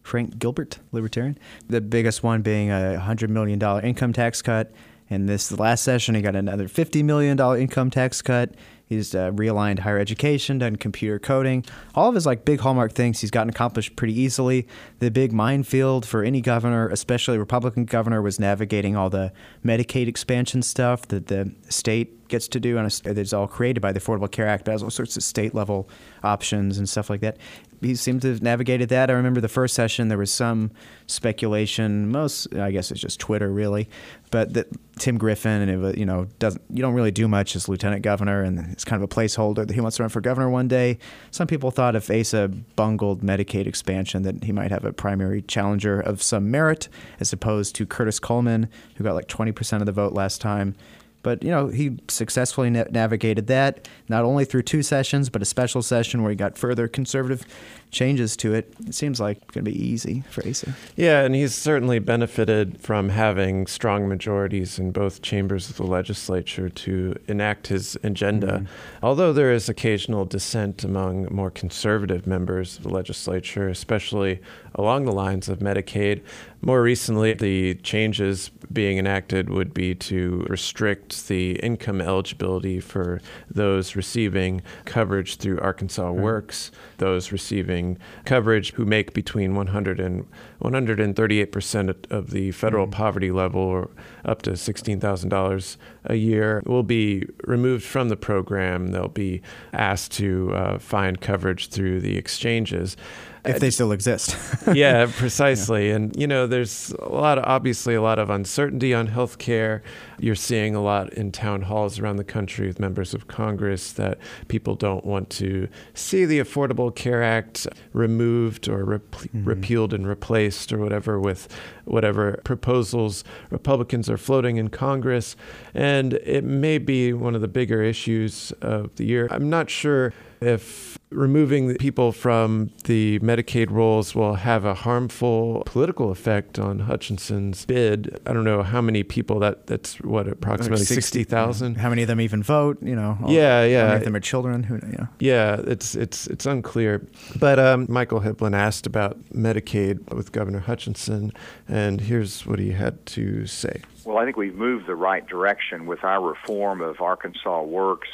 Frank 0.09 0.39
Gilbert, 0.39 0.79
Libertarian. 0.91 1.39
The 1.69 1.81
biggest 1.81 2.23
one 2.23 2.41
being 2.43 2.71
a 2.71 2.99
hundred 2.99 3.31
million 3.31 3.59
dollar 3.59 3.83
income 3.83 4.13
tax 4.13 4.41
cut. 4.43 4.73
And 5.11 5.29
this 5.29 5.53
last 5.53 5.85
session, 5.85 6.15
he 6.15 6.23
got 6.23 6.35
another 6.35 6.67
fifty 6.67 7.03
million 7.03 7.37
dollar 7.37 7.59
income 7.59 7.91
tax 7.91 8.23
cut. 8.23 8.55
He's 8.87 9.15
uh, 9.15 9.31
realigned 9.33 9.81
higher 9.81 9.99
education, 9.99 10.59
done 10.59 10.77
computer 10.77 11.19
coding. 11.19 11.63
All 11.95 12.09
of 12.09 12.15
his 12.15 12.25
like 12.25 12.47
big 12.47 12.61
hallmark 12.61 12.93
things 12.93 13.21
he's 13.21 13.31
gotten 13.31 13.51
accomplished 13.51 13.97
pretty 13.97 14.19
easily. 14.19 14.67
The 14.99 15.11
big 15.11 15.31
minefield 15.31 16.07
for 16.07 16.23
any 16.23 16.41
governor, 16.41 16.89
especially 16.89 17.37
Republican 17.37 17.85
governor, 17.85 18.23
was 18.23 18.41
navigating 18.41 18.97
all 18.97 19.11
the 19.11 19.31
Medicaid 19.63 20.09
expansion 20.09 20.63
stuff 20.63 21.07
that 21.09 21.27
the 21.27 21.53
state 21.69 22.18
gets 22.29 22.49
to 22.49 22.61
do, 22.61 22.79
and 22.79 22.87
it's 23.05 23.33
all 23.33 23.47
created 23.47 23.81
by 23.81 23.93
the 23.93 24.01
Affordable 24.01 24.31
Care 24.31 24.47
Act, 24.47 24.65
but 24.65 24.73
has 24.73 24.83
all 24.83 24.91
sorts 24.91 25.17
of 25.17 25.23
state 25.23 25.55
level 25.55 25.89
options 26.23 26.79
and 26.79 26.89
stuff 26.89 27.11
like 27.11 27.21
that 27.21 27.37
he 27.81 27.95
seemed 27.95 28.23
to 28.23 28.29
have 28.29 28.43
navigated 28.43 28.89
that. 28.89 29.11
I 29.11 29.15
remember 29.15 29.41
the 29.41 29.49
first 29.49 29.75
session 29.75 30.09
there 30.09 30.19
was 30.19 30.33
some 30.33 30.71
speculation, 31.07 32.11
most 32.11 32.55
I 32.55 32.71
guess 32.71 32.91
it's 32.91 33.01
just 33.01 33.21
Twitter 33.21 33.51
really, 33.51 33.89
but 34.31 34.55
that 34.55 34.67
Tim 34.99 35.17
Griffin 35.17 35.63
and 35.63 35.71
it 35.71 35.77
was 35.77 35.97
you 35.97 36.05
know 36.05 36.27
doesn't 36.39 36.63
you 36.71 36.83
don't 36.83 36.95
really 36.95 37.11
do 37.11 37.29
much 37.29 37.55
as 37.55 37.69
lieutenant 37.69 38.03
governor 38.03 38.43
and 38.43 38.59
it's 38.73 38.85
kind 38.85 39.03
of 39.03 39.11
a 39.11 39.15
placeholder 39.15 39.67
that 39.67 39.73
he 39.73 39.81
wants 39.81 39.97
to 39.99 40.03
run 40.03 40.11
for 40.11 40.21
governor 40.21 40.51
one 40.51 40.69
day. 40.69 40.99
Some 41.31 41.47
people 41.47 41.71
thought 41.71 41.95
if 41.95 42.11
Asa 42.11 42.49
bungled 42.49 43.23
Medicaid 43.23 43.67
expansion 43.67 44.23
that 44.23 44.45
he 44.45 44.53
might 44.53 44.71
have 44.71 44.85
a 44.85 44.93
primary 44.93 45.43
challenger 45.43 46.01
of 46.01 46.23
some 46.23 46.51
merit 46.51 46.89
as 47.21 47.33
opposed 47.33 47.75
to 47.77 47.87
Curtis 47.87 48.19
Coleman 48.19 48.69
who 48.97 49.05
got 49.05 49.15
like 49.15 49.29
20% 49.29 49.81
of 49.81 49.87
the 49.87 49.93
vote 49.93 50.13
last 50.13 50.41
time. 50.41 50.75
But 51.23 51.43
you 51.43 51.51
know, 51.51 51.69
he 51.69 51.99
successfully 52.09 52.71
na- 52.71 52.85
navigated 52.91 53.47
that 53.49 53.89
not 54.09 54.25
only 54.25 54.45
through 54.45 54.63
two 54.63 54.83
sessions, 54.83 55.29
but 55.29 55.43
a 55.43 55.45
special 55.45 55.83
session 55.83 56.23
where 56.23 56.31
he 56.31 56.37
got 56.37 56.57
further 56.57 56.89
conservative 56.89 57.45
changes 57.91 58.37
to 58.37 58.55
it. 58.55 58.73
It 58.87 58.95
seems 58.95 59.21
like 59.21 59.39
it's 59.39 59.51
going 59.51 59.65
to 59.65 59.71
be 59.71 59.83
easy 59.83 60.23
for 60.31 60.47
Asa. 60.47 60.75
Yeah, 60.97 61.23
and 61.23 61.35
he's 61.35 61.55
certainly 61.55 61.99
benefited 61.99 62.81
from 62.81 63.09
having 63.09 63.67
strong 63.67 64.09
majorities 64.09 64.79
in 64.79 64.93
both 64.93 65.23
chambers 65.23 65.71
of 65.71 65.77
the 65.77 65.87
legislature 65.87 66.69
to 66.69 67.17
enact 67.29 67.69
his 67.69 67.97
agenda. 68.03 68.47
Mm-hmm. 68.47 69.05
Although 69.05 69.33
there 69.33 69.53
is 69.53 69.69
occasional 69.69 70.25
dissent 70.25 70.85
among 70.85 71.35
more 71.35 71.51
conservative 71.51 72.27
members 72.27 72.77
of 72.77 72.83
the 72.85 72.91
legislature, 72.91 73.69
especially 73.69 74.41
along 74.75 75.05
the 75.05 75.13
lines 75.13 75.49
of 75.49 75.59
Medicaid. 75.59 76.23
More 76.63 76.83
recently, 76.83 77.33
the 77.35 77.75
changes 77.77 78.51
being 78.73 78.99
enacted 78.99 79.51
would 79.51 79.75
be 79.75 79.95
to 79.97 80.47
restrict 80.49 81.18
the 81.23 81.53
income 81.61 82.01
eligibility 82.01 82.81
for 82.81 83.21
those 83.51 83.97
receiving 83.97 84.63
coverage 84.85 85.37
through 85.37 85.59
Arkansas 85.61 86.11
mm-hmm. 86.11 86.23
Works, 86.23 86.71
those 86.99 87.33
receiving 87.33 87.99
coverage 88.25 88.73
who 88.73 88.85
make 88.85 89.13
between 89.15 89.55
100 89.55 90.01
and 90.01 90.27
138 90.59 91.53
percent 91.53 92.07
of 92.11 92.31
the 92.31 92.51
federal 92.53 92.87
mm-hmm. 92.87 92.93
poverty 92.93 93.31
level, 93.31 93.61
or 93.61 93.91
up 94.25 94.43
to 94.43 94.53
$16,000 94.53 95.77
a 96.05 96.15
year, 96.15 96.63
will 96.67 96.83
be 96.83 97.25
removed 97.45 97.85
from 97.85 98.09
the 98.09 98.17
program. 98.17 98.89
They'll 98.89 99.09
be 99.09 99.43
asked 99.73 100.13
to 100.13 100.53
uh, 100.55 100.79
find 100.79 101.21
coverage 101.21 101.69
through 101.69 102.01
the 102.01 102.17
exchanges 102.17 102.97
if 103.45 103.61
they 103.61 103.71
still 103.71 103.93
exist. 103.93 104.37
yeah, 104.73 105.07
precisely. 105.07 105.89
Yeah. 105.89 105.97
And 105.97 106.17
you 106.17 106.27
know, 106.27 106.47
there's 106.47 106.93
a 106.99 107.09
lot 107.09 107.39
of 107.39 107.45
obviously 107.45 107.95
a 107.95 108.03
lot 108.03 108.19
of 108.19 108.31
uncertainty 108.31 108.95
on 108.95 109.09
healthcare. 109.09 109.83
You're 110.19 110.35
seeing 110.35 110.75
a 110.75 110.83
lot 110.83 111.13
in 111.13 111.33
town 111.33 111.63
halls 111.63 111.99
around 111.99 112.17
the 112.17 112.25
country 112.25 112.67
with 112.67 112.81
members 112.81 113.15
of 113.15 113.29
Congress 113.29 113.93
that 113.93 114.19
people 114.49 114.75
don't 114.75 115.05
want 115.05 115.31
to 115.31 115.69
see 115.95 116.25
the 116.25 116.41
Affordable 116.41 116.95
Care 116.95 117.23
Act 117.23 117.67
removed 117.93 118.69
or 118.69 118.85
rep- 118.85 119.11
mm-hmm. 119.11 119.45
repealed 119.45 119.95
and 119.95 120.07
replaced 120.07 120.73
or 120.73 120.79
whatever 120.79 121.21
with 121.21 121.49
whatever 121.85 122.41
proposals 122.45 123.25
Republicans 123.51 124.11
are 124.11 124.19
floating 124.19 124.57
in 124.57 124.69
Congress. 124.69 125.37
And 125.75 126.15
it 126.15 126.45
may 126.45 126.79
be 126.79 127.13
one 127.13 127.35
of 127.35 127.41
the 127.41 127.49
bigger 127.49 127.83
issues 127.83 128.53
of 128.61 128.95
the 128.97 129.05
year. 129.05 129.29
I'm 129.31 129.49
not 129.49 129.71
sure 129.71 130.13
if 130.41 130.98
removing 131.11 131.75
people 131.77 132.13
from 132.13 132.71
the 132.85 133.19
Medicaid 133.21 133.71
rolls 133.71 134.15
will 134.15 134.35
have 134.35 134.65
a 134.65 134.75
harmful 134.75 135.63
political 135.65 136.11
effect 136.11 136.59
on 136.59 136.81
Hutchinson's 136.81 137.65
bid. 137.65 138.21
I 138.27 138.33
don't 138.33 138.45
know 138.45 138.63
how 138.63 138.81
many 138.81 139.03
people 139.03 139.39
that 139.41 139.67
that's 139.67 140.01
what 140.01 140.29
approximately 140.29 140.79
like 140.79 140.87
60,000. 140.87 141.77
How 141.77 141.89
many 141.89 142.03
of 142.03 142.09
them 142.09 142.21
even 142.21 142.43
vote, 142.43 142.79
you 142.83 142.95
know? 142.95 143.19
All, 143.23 143.31
yeah, 143.31 143.65
yeah. 143.65 143.81
How 143.81 143.87
many 143.87 143.97
of 143.99 144.05
them 144.05 144.17
are 144.17 144.21
children 144.21 144.63
who 144.63 144.79
yeah. 144.93 145.07
Yeah, 145.19 145.61
it's 145.67 145.95
it's 145.95 146.27
it's 146.27 146.47
unclear. 146.47 147.07
But 147.39 147.59
um, 147.59 147.87
Michael 147.89 148.21
Hibblen 148.21 148.55
asked 148.55 148.87
about 148.87 149.19
Medicaid 149.31 150.15
with 150.15 150.33
Governor 150.33 150.61
Hutchinson 150.61 151.33
and 151.67 152.01
here's 152.01 152.47
what 152.47 152.59
he 152.59 152.73
had 152.73 153.05
to 153.07 153.47
say. 153.47 153.83
Well, 154.05 154.19
I 154.19 154.25
think 154.25 154.37
we've 154.37 154.55
moved 154.55 154.87
the 154.87 154.95
right 154.95 155.27
direction 155.27 155.87
with 155.87 156.05
our 156.05 156.21
reform 156.21 156.81
of 156.81 157.01
Arkansas 157.01 157.63
Works 157.63 158.09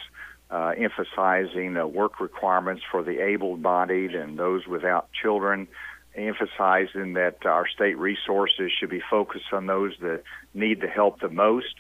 uh, 0.51 0.73
emphasizing 0.77 1.77
uh, 1.77 1.87
work 1.87 2.21
requirements 2.21 2.83
for 2.91 3.03
the 3.03 3.21
able-bodied 3.21 4.15
and 4.15 4.39
those 4.39 4.67
without 4.67 5.09
children, 5.13 5.67
emphasizing 6.15 7.15
that 7.15 7.45
our 7.45 7.67
state 7.67 7.99
resources 7.99 8.71
should 8.79 8.91
be 8.91 9.03
focused 9.11 9.53
on 9.53 9.67
those 9.67 9.93
that 10.01 10.23
need 10.53 10.81
the 10.81 10.87
help 10.87 11.21
the 11.21 11.29
most. 11.29 11.75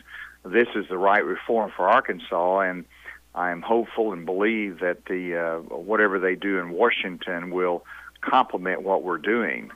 This 0.45 0.69
is 0.75 0.87
the 0.89 0.99
right 0.99 1.25
reform 1.25 1.73
for 1.77 1.89
Arkansas, 1.89 2.61
and 2.61 2.85
I 3.35 3.51
am 3.51 3.63
hopeful 3.63 4.13
and 4.13 4.27
believe 4.27 4.81
that 4.81 5.07
the 5.07 5.37
uh, 5.37 5.77
whatever 5.77 6.19
they 6.19 6.35
do 6.35 6.59
in 6.59 6.71
Washington 6.71 7.51
will 7.51 7.85
complement 8.21 8.83
what 8.83 9.03
we're 9.03 9.19
doing. 9.19 9.71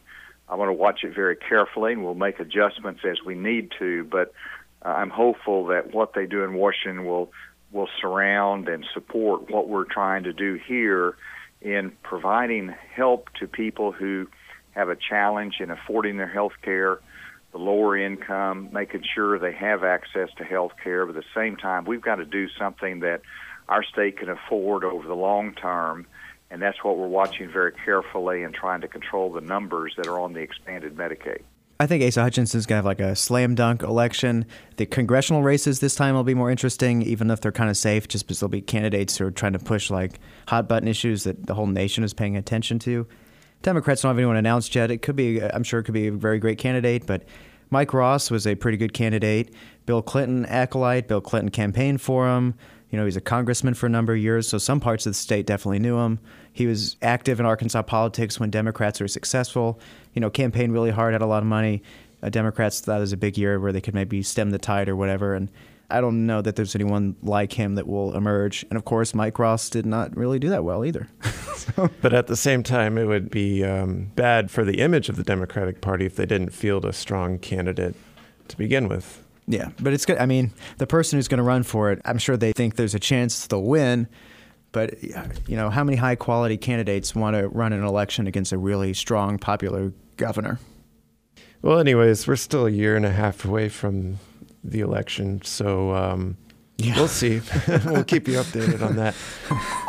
I 0.49 0.55
want 0.55 0.71
to 0.71 0.75
watch 0.75 1.05
it 1.05 1.15
very 1.15 1.37
carefully, 1.37 1.93
and 1.93 2.05
we'll 2.05 2.15
make 2.15 2.41
adjustments 2.41 3.03
as 3.05 3.19
we 3.25 3.35
need 3.35 3.73
to. 3.79 4.05
But 4.05 4.33
uh, 4.85 4.89
I'm 4.89 5.11
hopeful 5.11 5.67
that 5.67 5.93
what 5.95 6.15
they 6.15 6.27
do 6.27 6.43
in 6.45 6.55
Washington 6.55 7.05
will 7.05 7.31
will 7.73 7.89
surround 8.01 8.69
and 8.69 8.85
support 8.95 9.51
what 9.51 9.69
we're 9.69 9.85
trying 9.85 10.25
to 10.25 10.33
do 10.33 10.59
here 10.67 11.17
in 11.61 11.93
providing 12.03 12.75
help 12.95 13.29
to 13.35 13.47
people 13.47 13.93
who 13.93 14.27
have 14.71 14.89
a 14.89 14.97
challenge 14.97 15.57
in 15.61 15.71
affording 15.71 16.17
their 16.17 16.29
health 16.29 16.53
care, 16.63 17.01
the 17.53 17.59
lower 17.59 17.97
income, 17.97 18.69
making 18.73 19.03
sure 19.15 19.39
they 19.39 19.53
have 19.53 19.83
access 19.83 20.29
to 20.39 20.45
health 20.45 20.73
care. 20.83 21.05
But 21.05 21.17
at 21.17 21.25
the 21.25 21.41
same 21.41 21.57
time, 21.57 21.85
we've 21.85 22.01
got 22.01 22.17
to 22.17 22.25
do 22.25 22.49
something 22.59 23.01
that 23.01 23.23
our 23.69 23.83
state 23.83 24.19
can 24.19 24.29
afford 24.29 24.85
over 24.85 25.07
the 25.07 25.15
long 25.15 25.55
term. 25.55 26.07
And 26.51 26.63
that's 26.63 26.83
what 26.83 26.97
we're 26.97 27.09
watching 27.09 27.51
very 27.51 27.73
carefully 27.73 28.43
and 28.43 28.55
trying 28.55 28.81
to 28.81 28.89
control 28.89 29.33
the 29.33 29.43
numbers 29.43 29.95
that 29.97 30.07
are 30.07 30.19
on 30.19 30.33
the 30.33 30.41
expanded 30.41 30.97
Medicaid. 30.97 31.43
I 31.81 31.87
think 31.87 32.03
Asa 32.03 32.23
Hutchinson's 32.23 32.67
to 32.67 32.75
have 32.75 32.85
like 32.85 32.99
a 32.99 33.15
slam 33.15 33.55
dunk 33.55 33.85
election. 33.85 34.47
The 34.79 34.87
congressional 34.87 35.43
races 35.43 35.79
this 35.79 35.95
time 35.95 36.17
will 36.17 36.25
be 36.25 36.35
more 36.35 36.51
interesting, 36.51 37.03
even 37.03 37.31
if 37.31 37.41
they're 37.41 37.53
kind 37.53 37.71
of 37.71 37.77
safe, 37.77 38.09
just 38.09 38.27
because 38.27 38.41
there'll 38.41 38.51
be 38.51 38.61
candidates 38.61 39.17
who 39.17 39.27
are 39.27 39.31
trying 39.31 39.53
to 39.53 39.61
push 39.61 39.89
like 39.89 40.19
hot 40.49 40.69
button 40.69 40.89
issues 40.89 41.23
that 41.23 41.47
the 41.47 41.55
whole 41.55 41.69
nation 41.69 42.03
is 42.03 42.13
paying 42.13 42.37
attention 42.37 42.81
to. 42.81 43.07
Democrats 43.63 44.03
don't 44.03 44.11
have 44.11 44.19
anyone 44.19 44.37
announced 44.37 44.75
yet. 44.75 44.91
It 44.91 45.03
could 45.03 45.15
be, 45.15 45.41
I'm 45.41 45.63
sure, 45.63 45.79
it 45.79 45.85
could 45.85 45.95
be 45.95 46.09
a 46.09 46.13
very 46.13 46.41
great 46.41 46.59
candidate, 46.59 47.07
but 47.07 47.25
Mike 47.71 47.93
Ross 47.93 48.29
was 48.29 48.45
a 48.47 48.57
pretty 48.57 48.77
good 48.79 48.93
candidate. 48.93 49.55
Bill 49.87 50.03
Clinton 50.03 50.47
acolyte. 50.47 51.07
Bill 51.07 51.21
Clinton 51.21 51.51
campaigned 51.51 52.01
for 52.01 52.29
him. 52.29 52.55
You 52.91 52.99
know, 52.99 53.05
he's 53.05 53.17
a 53.17 53.21
congressman 53.21 53.75
for 53.75 53.87
a 53.87 53.91
number 53.91 54.15
of 54.15 54.19
years, 54.19 54.49
so 54.49 54.59
some 54.59 54.81
parts 54.81 55.05
of 55.07 55.11
the 55.11 55.19
state 55.19 55.47
definitely 55.47 55.79
knew 55.79 55.99
him. 55.99 56.19
He 56.53 56.67
was 56.67 56.97
active 57.03 57.39
in 57.39 57.47
Arkansas 57.47 57.83
politics 57.83 58.41
when 58.41 58.51
Democrats 58.51 59.01
were 59.01 59.09
successful. 59.09 59.79
You 60.15 60.21
know, 60.21 60.31
campaigned 60.31 60.73
really 60.73 60.91
hard, 60.91 61.13
had 61.13 61.23
a 61.23 61.27
lot 61.27 61.43
of 61.43 61.49
money. 61.49 61.83
Uh, 62.23 62.31
Democrats 62.31 62.81
thought 62.81 62.97
it 62.97 63.01
was 63.01 63.13
a 63.13 63.19
big 63.19 63.37
year 63.37 63.61
where 63.61 63.73
they 63.73 63.81
could 63.81 63.95
maybe 63.95 64.23
stem 64.23 64.51
the 64.51 64.59
tide 64.59 64.89
or 64.89 64.97
whatever. 64.97 65.35
And 65.35 65.51
I 65.91 66.01
don't 66.01 66.27
know 66.27 66.43
that 66.43 66.57
there's 66.57 66.75
anyone 66.75 67.17
like 67.23 67.53
him 67.53 67.75
that 67.77 67.87
will 67.87 68.15
emerge. 68.15 68.65
And 68.71 68.77
of 68.77 68.85
course, 68.85 69.15
Mike 69.15 69.39
Ross 69.39 69.71
did 69.71 69.87
not 69.87 70.17
really 70.17 70.39
do 70.39 70.49
that 70.49 70.65
well 70.65 70.85
either. 70.85 71.09
so. 71.57 71.91
But 72.03 72.13
at 72.13 72.27
the 72.27 72.37
same 72.37 72.63
time, 72.63 72.99
it 72.99 73.05
would 73.05 73.31
be 73.31 73.65
um, 73.65 74.11
bad 74.15 74.51
for 74.51 74.65
the 74.65 74.81
image 74.81 75.09
of 75.09 75.17
the 75.17 75.23
Democratic 75.23 75.81
Party 75.81 76.07
if 76.07 76.17
they 76.17 76.27
didn't 76.27 76.51
field 76.51 76.85
a 76.85 76.93
strong 76.93 77.39
candidate 77.39 77.95
to 78.49 78.57
begin 78.57 78.89
with. 78.89 79.23
Yeah, 79.49 79.71
but 79.81 79.95
it's 79.95 80.05
good. 80.05 80.19
I 80.19 80.27
mean, 80.27 80.53
the 80.77 80.87
person 80.87 81.17
who's 81.19 81.27
going 81.27 81.39
to 81.39 81.45
run 81.45 81.63
for 81.63 81.91
it, 81.91 82.01
I'm 82.05 82.19
sure 82.19 82.37
they 82.37 82.53
think 82.53 82.77
there's 82.77 82.95
a 82.95 83.01
chance 83.01 83.47
they'll 83.47 83.63
win. 83.63 84.07
But 84.73 85.03
you 85.03 85.57
know, 85.57 85.71
how 85.71 85.83
many 85.83 85.97
high 85.97 86.17
quality 86.17 86.59
candidates 86.59 87.15
want 87.15 87.35
to 87.35 87.49
run 87.49 87.73
an 87.73 87.83
election 87.83 88.27
against 88.27 88.53
a 88.53 88.59
really 88.59 88.93
strong, 88.93 89.39
popular 89.39 89.95
governor? 90.19 90.59
Well, 91.63 91.79
anyways, 91.79 92.29
we're 92.29 92.37
still 92.37 92.67
a 92.67 92.71
year 92.71 92.95
and 92.95 93.07
a 93.07 93.11
half 93.11 93.47
away 93.47 93.71
from 93.71 94.19
the 94.63 94.81
election, 94.81 95.41
so 95.43 95.95
um, 95.95 96.37
yeah. 96.77 96.95
we'll 96.95 97.09
see. 97.09 97.41
we'll 97.87 98.05
keep 98.05 98.29
you 98.29 98.35
updated 98.35 98.83
on 98.83 98.97
that. 98.97 99.15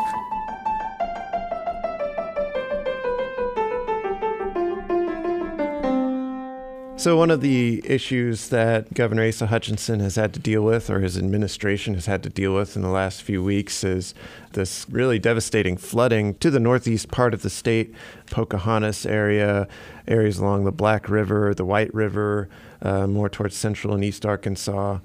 So, 7.00 7.16
one 7.16 7.32
of 7.32 7.40
the 7.40 7.82
issues 7.86 8.50
that 8.50 8.94
Governor 8.94 9.26
Asa 9.26 9.48
Hutchinson 9.48 10.02
has 10.02 10.18
had 10.18 10.34
to 10.34 10.40
deal 10.42 10.64
with, 10.64 10.90
or 10.90 11.00
his 11.00 11.18
administration 11.18 11.94
has 11.94 12.08
had 12.08 12.22
to 12.24 12.30
deal 12.30 12.54
with 12.54 12.76
in 12.76 12.82
the 12.82 12.90
last 12.90 13.22
few 13.22 13.42
weeks, 13.42 13.86
is 13.86 14.14
this 14.52 14.86
really 14.90 15.18
devastating 15.18 15.78
flooding 15.78 16.34
to 16.40 16.52
the 16.52 16.60
northeast 16.60 17.10
part 17.10 17.34
of 17.34 17.42
the 17.42 17.50
state, 17.50 17.96
Pocahontas 18.30 19.06
area, 19.06 19.70
areas 20.10 20.40
along 20.40 20.66
the 20.66 20.74
Black 20.74 21.08
River, 21.08 21.54
the 21.54 21.64
White 21.64 21.94
River, 21.94 22.50
uh, 22.82 23.08
more 23.08 23.30
towards 23.30 23.56
central 23.56 23.94
and 23.94 24.04
east 24.04 24.26
Arkansas. 24.26 25.00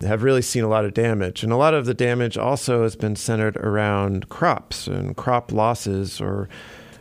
Have 0.00 0.24
really 0.24 0.42
seen 0.42 0.64
a 0.64 0.68
lot 0.68 0.84
of 0.84 0.94
damage. 0.94 1.44
And 1.44 1.52
a 1.52 1.56
lot 1.56 1.74
of 1.74 1.86
the 1.86 1.94
damage 1.94 2.36
also 2.36 2.82
has 2.82 2.96
been 2.96 3.14
centered 3.14 3.56
around 3.58 4.28
crops 4.28 4.88
and 4.88 5.16
crop 5.16 5.52
losses 5.52 6.20
or 6.20 6.48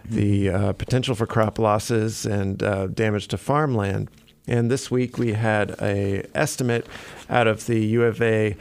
the 0.07 0.51
uh, 0.51 0.73
potential 0.73 1.15
for 1.15 1.25
crop 1.25 1.57
losses 1.57 2.27
and 2.27 2.61
uh, 2.61 2.85
damage 2.85 3.27
to 3.29 3.39
farmland. 3.39 4.11
And 4.47 4.69
this 4.69 4.91
week 4.91 5.17
we 5.17 5.33
had 5.33 5.71
a 5.81 6.25
estimate 6.35 6.85
out 7.29 7.47
of 7.47 7.65
the 7.65 7.79
U 7.85 8.03
of 8.03 8.21
A 8.21 8.55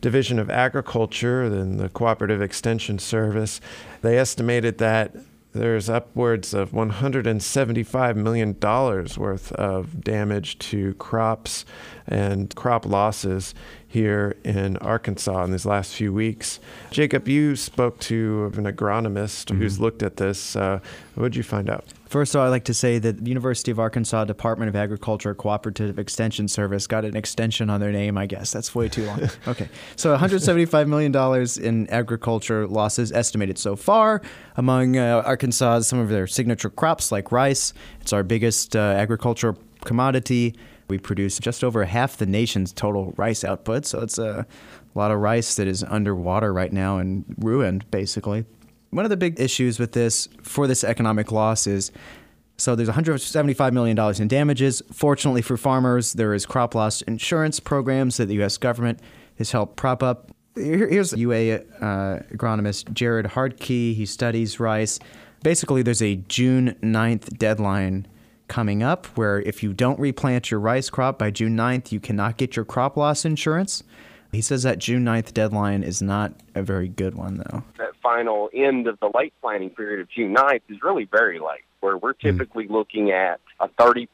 Division 0.00 0.38
of 0.38 0.50
Agriculture 0.50 1.42
and 1.42 1.78
the 1.78 1.88
Cooperative 1.88 2.42
Extension 2.42 2.98
Service. 2.98 3.60
They 4.02 4.18
estimated 4.18 4.78
that 4.78 5.14
there's 5.52 5.88
upwards 5.88 6.54
of 6.54 6.72
$175 6.72 8.16
million 8.16 8.56
worth 8.60 9.52
of 9.52 10.04
damage 10.04 10.58
to 10.58 10.94
crops 10.94 11.64
and 12.06 12.54
crop 12.54 12.84
losses 12.84 13.54
here 13.90 14.36
in 14.44 14.76
Arkansas 14.76 15.44
in 15.44 15.50
these 15.50 15.64
last 15.64 15.94
few 15.94 16.12
weeks. 16.12 16.60
Jacob, 16.90 17.26
you 17.26 17.56
spoke 17.56 17.98
to 18.00 18.52
an 18.54 18.64
agronomist 18.64 19.46
mm-hmm. 19.46 19.62
who's 19.62 19.80
looked 19.80 20.02
at 20.02 20.18
this. 20.18 20.54
Uh, 20.54 20.78
what 21.14 21.24
did 21.24 21.36
you 21.36 21.42
find 21.42 21.70
out? 21.70 21.86
First 22.06 22.34
of 22.34 22.40
all, 22.40 22.46
I'd 22.46 22.50
like 22.50 22.64
to 22.64 22.74
say 22.74 22.98
that 22.98 23.24
the 23.24 23.28
University 23.28 23.70
of 23.70 23.78
Arkansas 23.78 24.26
Department 24.26 24.68
of 24.68 24.76
Agriculture 24.76 25.34
Cooperative 25.34 25.98
Extension 25.98 26.48
Service 26.48 26.86
got 26.86 27.06
an 27.06 27.16
extension 27.16 27.70
on 27.70 27.80
their 27.80 27.92
name, 27.92 28.18
I 28.18 28.26
guess. 28.26 28.52
That's 28.52 28.74
way 28.74 28.90
too 28.90 29.06
long. 29.06 29.22
okay. 29.48 29.68
So 29.96 30.16
$175 30.16 30.86
million 30.86 31.66
in 31.66 31.90
agriculture 31.90 32.66
losses 32.66 33.10
estimated 33.10 33.58
so 33.58 33.74
far 33.74 34.20
among 34.56 34.98
uh, 34.98 35.22
Arkansas, 35.24 35.80
some 35.80 35.98
of 35.98 36.10
their 36.10 36.26
signature 36.26 36.70
crops 36.70 37.10
like 37.10 37.32
rice. 37.32 37.72
It's 38.02 38.12
our 38.12 38.22
biggest 38.22 38.76
uh, 38.76 38.80
agricultural 38.80 39.58
commodity. 39.84 40.54
We 40.88 40.98
produce 40.98 41.38
just 41.38 41.62
over 41.62 41.84
half 41.84 42.16
the 42.16 42.26
nation's 42.26 42.72
total 42.72 43.12
rice 43.16 43.44
output, 43.44 43.86
so 43.86 44.00
it's 44.00 44.18
a 44.18 44.46
lot 44.94 45.10
of 45.10 45.18
rice 45.18 45.56
that 45.56 45.66
is 45.66 45.84
underwater 45.84 46.52
right 46.52 46.72
now 46.72 46.98
and 46.98 47.24
ruined, 47.38 47.90
basically. 47.90 48.44
One 48.90 49.04
of 49.04 49.10
the 49.10 49.16
big 49.16 49.38
issues 49.38 49.78
with 49.78 49.92
this 49.92 50.28
for 50.42 50.66
this 50.66 50.82
economic 50.82 51.30
loss 51.30 51.66
is 51.66 51.92
so 52.58 52.74
there's 52.74 52.88
$175 52.88 53.72
million 53.72 53.96
in 54.20 54.28
damages. 54.28 54.82
Fortunately 54.92 55.42
for 55.42 55.56
farmers, 55.56 56.14
there 56.14 56.34
is 56.34 56.44
crop 56.44 56.74
loss 56.74 57.02
insurance 57.02 57.60
programs 57.60 58.16
that 58.16 58.26
the 58.26 58.34
U.S. 58.34 58.58
government 58.58 58.98
has 59.38 59.52
helped 59.52 59.76
prop 59.76 60.02
up. 60.02 60.32
Here's 60.56 61.12
UA 61.12 61.54
uh, 61.54 61.60
agronomist 62.32 62.92
Jarrod 62.92 63.30
Hardke. 63.30 63.94
He 63.94 64.04
studies 64.04 64.58
rice. 64.58 64.98
Basically, 65.44 65.82
there's 65.82 66.02
a 66.02 66.16
June 66.16 66.74
9th 66.82 67.38
deadline 67.38 68.08
coming 68.48 68.82
up 68.82 69.06
where 69.16 69.40
if 69.40 69.62
you 69.62 69.72
don't 69.72 69.98
replant 70.00 70.50
your 70.50 70.60
rice 70.60 70.90
crop 70.90 71.18
by 71.18 71.30
June 71.30 71.56
9th, 71.56 71.92
you 71.92 72.00
cannot 72.00 72.36
get 72.36 72.56
your 72.56 72.64
crop 72.64 72.96
loss 72.96 73.24
insurance. 73.24 73.84
He 74.32 74.42
says 74.42 74.62
that 74.64 74.78
June 74.78 75.04
9th 75.04 75.32
deadline 75.32 75.82
is 75.82 76.02
not 76.02 76.32
a 76.54 76.62
very 76.62 76.88
good 76.88 77.14
one, 77.14 77.36
though. 77.38 77.62
That 77.78 77.92
final 78.02 78.50
end 78.52 78.86
of 78.86 78.98
the 79.00 79.10
late 79.14 79.32
planting 79.40 79.70
period 79.70 80.00
of 80.00 80.08
June 80.10 80.34
9th 80.34 80.60
is 80.68 80.78
really 80.82 81.08
very 81.10 81.38
late, 81.38 81.64
where 81.80 81.96
we're 81.96 82.12
hmm. 82.12 82.28
typically 82.28 82.66
mm. 82.66 82.70
looking 82.70 83.10
at 83.10 83.40
a 83.60 83.68
30% 83.68 84.06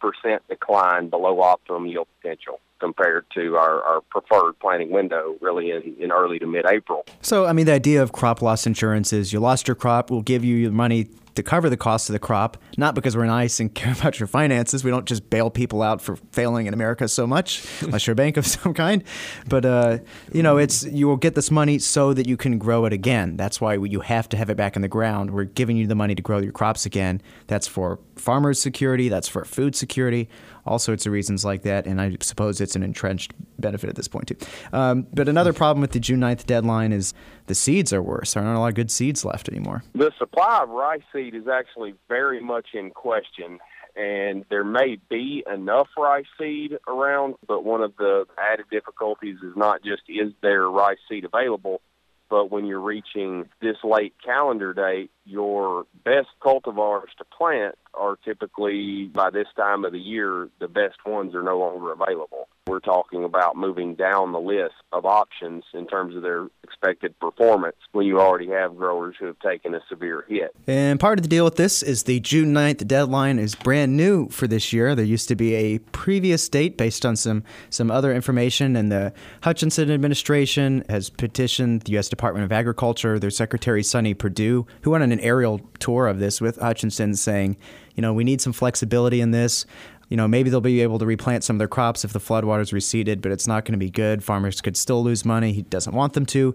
decline 0.48 1.08
below 1.08 1.40
optimum 1.40 1.86
yield 1.86 2.06
potential 2.20 2.60
compared 2.78 3.24
to 3.34 3.56
our, 3.56 3.82
our 3.82 4.00
preferred 4.02 4.58
planting 4.60 4.90
window 4.90 5.36
really 5.40 5.70
in, 5.70 5.96
in 5.98 6.12
early 6.12 6.38
to 6.38 6.46
mid 6.46 6.66
April. 6.66 7.04
So, 7.22 7.46
I 7.46 7.52
mean, 7.52 7.66
the 7.66 7.72
idea 7.72 8.02
of 8.02 8.12
crop 8.12 8.42
loss 8.42 8.66
insurance 8.66 9.12
is 9.12 9.32
you 9.32 9.40
lost 9.40 9.66
your 9.66 9.74
crop, 9.74 10.10
we'll 10.10 10.22
give 10.22 10.44
you 10.44 10.56
your 10.56 10.70
money 10.70 11.08
to 11.34 11.42
cover 11.42 11.68
the 11.68 11.76
cost 11.76 12.08
of 12.08 12.12
the 12.12 12.18
crop, 12.18 12.56
not 12.76 12.94
because 12.94 13.16
we're 13.16 13.26
nice 13.26 13.60
and 13.60 13.74
care 13.74 13.92
about 13.92 14.18
your 14.20 14.26
finances. 14.26 14.84
We 14.84 14.90
don't 14.90 15.06
just 15.06 15.28
bail 15.30 15.50
people 15.50 15.82
out 15.82 16.00
for 16.00 16.16
failing 16.32 16.66
in 16.66 16.74
America 16.74 17.08
so 17.08 17.26
much, 17.26 17.66
unless 17.80 18.06
you're 18.06 18.12
a 18.12 18.16
bank 18.16 18.36
of 18.36 18.46
some 18.46 18.74
kind. 18.74 19.02
But 19.48 19.64
uh, 19.64 19.98
you 20.32 20.42
know, 20.42 20.56
it's 20.56 20.84
you 20.84 21.06
will 21.06 21.16
get 21.16 21.34
this 21.34 21.50
money 21.50 21.78
so 21.78 22.12
that 22.14 22.26
you 22.26 22.36
can 22.36 22.58
grow 22.58 22.84
it 22.84 22.92
again. 22.92 23.36
That's 23.36 23.60
why 23.60 23.74
you 23.74 24.00
have 24.00 24.28
to 24.30 24.36
have 24.36 24.50
it 24.50 24.56
back 24.56 24.76
in 24.76 24.82
the 24.82 24.88
ground. 24.88 25.30
We're 25.30 25.44
giving 25.44 25.76
you 25.76 25.86
the 25.86 25.94
money 25.94 26.14
to 26.14 26.22
grow 26.22 26.38
your 26.38 26.52
crops 26.52 26.86
again. 26.86 27.20
That's 27.46 27.66
for 27.66 27.98
farmers' 28.16 28.60
security. 28.60 29.08
That's 29.08 29.28
for 29.28 29.44
food 29.44 29.74
security 29.74 30.28
all 30.66 30.78
sorts 30.78 31.06
of 31.06 31.12
reasons 31.12 31.44
like 31.44 31.62
that. 31.62 31.86
And 31.86 32.00
I 32.00 32.16
suppose 32.20 32.60
it's 32.60 32.76
an 32.76 32.82
entrenched 32.82 33.32
benefit 33.58 33.90
at 33.90 33.96
this 33.96 34.08
point, 34.08 34.28
too. 34.28 34.36
Um, 34.72 35.06
but 35.12 35.28
another 35.28 35.52
problem 35.52 35.80
with 35.80 35.92
the 35.92 36.00
June 36.00 36.20
9th 36.20 36.46
deadline 36.46 36.92
is 36.92 37.14
the 37.46 37.54
seeds 37.54 37.92
are 37.92 38.02
worse. 38.02 38.34
There 38.34 38.42
aren't 38.42 38.56
a 38.56 38.60
lot 38.60 38.68
of 38.68 38.74
good 38.74 38.90
seeds 38.90 39.24
left 39.24 39.48
anymore. 39.48 39.82
The 39.94 40.12
supply 40.18 40.62
of 40.62 40.68
rice 40.70 41.02
seed 41.12 41.34
is 41.34 41.48
actually 41.48 41.94
very 42.08 42.40
much 42.40 42.68
in 42.74 42.90
question. 42.90 43.58
And 43.96 44.44
there 44.50 44.64
may 44.64 44.98
be 45.08 45.44
enough 45.52 45.88
rice 45.96 46.24
seed 46.38 46.78
around, 46.88 47.36
but 47.46 47.64
one 47.64 47.80
of 47.80 47.96
the 47.96 48.26
added 48.38 48.66
difficulties 48.70 49.36
is 49.42 49.56
not 49.56 49.84
just 49.84 50.02
is 50.08 50.32
there 50.42 50.68
rice 50.68 50.98
seed 51.08 51.24
available, 51.24 51.80
but 52.28 52.50
when 52.50 52.66
you're 52.66 52.80
reaching 52.80 53.48
this 53.60 53.76
late 53.84 54.14
calendar 54.24 54.74
date, 54.74 55.10
your 55.24 55.84
best 56.04 56.28
cultivars 56.42 57.06
to 57.18 57.24
plant 57.36 57.76
are 57.92 58.16
typically 58.24 59.04
by 59.04 59.30
this 59.30 59.46
time 59.56 59.84
of 59.84 59.92
the 59.92 60.00
year 60.00 60.48
the 60.58 60.66
best 60.66 60.96
ones 61.06 61.34
are 61.34 61.42
no 61.42 61.58
longer 61.58 61.92
available. 61.92 62.48
We're 62.66 62.80
talking 62.80 63.24
about 63.24 63.56
moving 63.56 63.94
down 63.94 64.32
the 64.32 64.40
list 64.40 64.72
of 64.90 65.04
options 65.04 65.64
in 65.74 65.86
terms 65.86 66.16
of 66.16 66.22
their 66.22 66.46
expected 66.62 67.18
performance 67.20 67.76
when 67.92 68.06
you 68.06 68.18
already 68.18 68.48
have 68.48 68.74
growers 68.74 69.16
who 69.20 69.26
have 69.26 69.38
taken 69.40 69.74
a 69.74 69.80
severe 69.86 70.24
hit. 70.26 70.56
And 70.66 70.98
part 70.98 71.18
of 71.18 71.24
the 71.24 71.28
deal 71.28 71.44
with 71.44 71.56
this 71.56 71.82
is 71.82 72.04
the 72.04 72.20
June 72.20 72.54
9th 72.54 72.86
deadline 72.86 73.38
is 73.38 73.54
brand 73.54 73.98
new 73.98 74.30
for 74.30 74.46
this 74.46 74.72
year. 74.72 74.94
There 74.94 75.04
used 75.04 75.28
to 75.28 75.36
be 75.36 75.54
a 75.54 75.78
previous 75.78 76.48
date 76.48 76.78
based 76.78 77.04
on 77.04 77.16
some 77.16 77.44
some 77.68 77.90
other 77.90 78.14
information 78.14 78.76
and 78.76 78.90
the 78.90 79.12
Hutchinson 79.42 79.90
administration 79.90 80.84
has 80.88 81.10
petitioned 81.10 81.82
the 81.82 81.98
US 81.98 82.08
Department 82.08 82.46
of 82.46 82.52
Agriculture, 82.52 83.18
their 83.18 83.28
secretary 83.28 83.82
Sonny 83.82 84.14
Perdue, 84.14 84.66
who 84.80 84.90
went 84.90 85.02
on 85.02 85.12
an 85.12 85.20
aerial 85.20 85.60
tour 85.80 86.06
of 86.06 86.18
this 86.18 86.40
with 86.40 86.56
Hutchinson 86.56 87.14
saying, 87.14 87.58
you 87.94 88.00
know, 88.02 88.12
we 88.12 88.24
need 88.24 88.40
some 88.40 88.52
flexibility 88.52 89.20
in 89.20 89.30
this. 89.30 89.66
You 90.08 90.16
know, 90.16 90.28
maybe 90.28 90.50
they'll 90.50 90.60
be 90.60 90.80
able 90.82 90.98
to 90.98 91.06
replant 91.06 91.44
some 91.44 91.56
of 91.56 91.58
their 91.58 91.68
crops 91.68 92.04
if 92.04 92.12
the 92.12 92.18
floodwaters 92.18 92.72
receded, 92.72 93.20
but 93.20 93.32
it's 93.32 93.46
not 93.46 93.64
going 93.64 93.72
to 93.72 93.78
be 93.78 93.90
good. 93.90 94.22
Farmers 94.22 94.60
could 94.60 94.76
still 94.76 95.02
lose 95.02 95.24
money. 95.24 95.52
He 95.52 95.62
doesn't 95.62 95.94
want 95.94 96.12
them 96.12 96.26
to. 96.26 96.54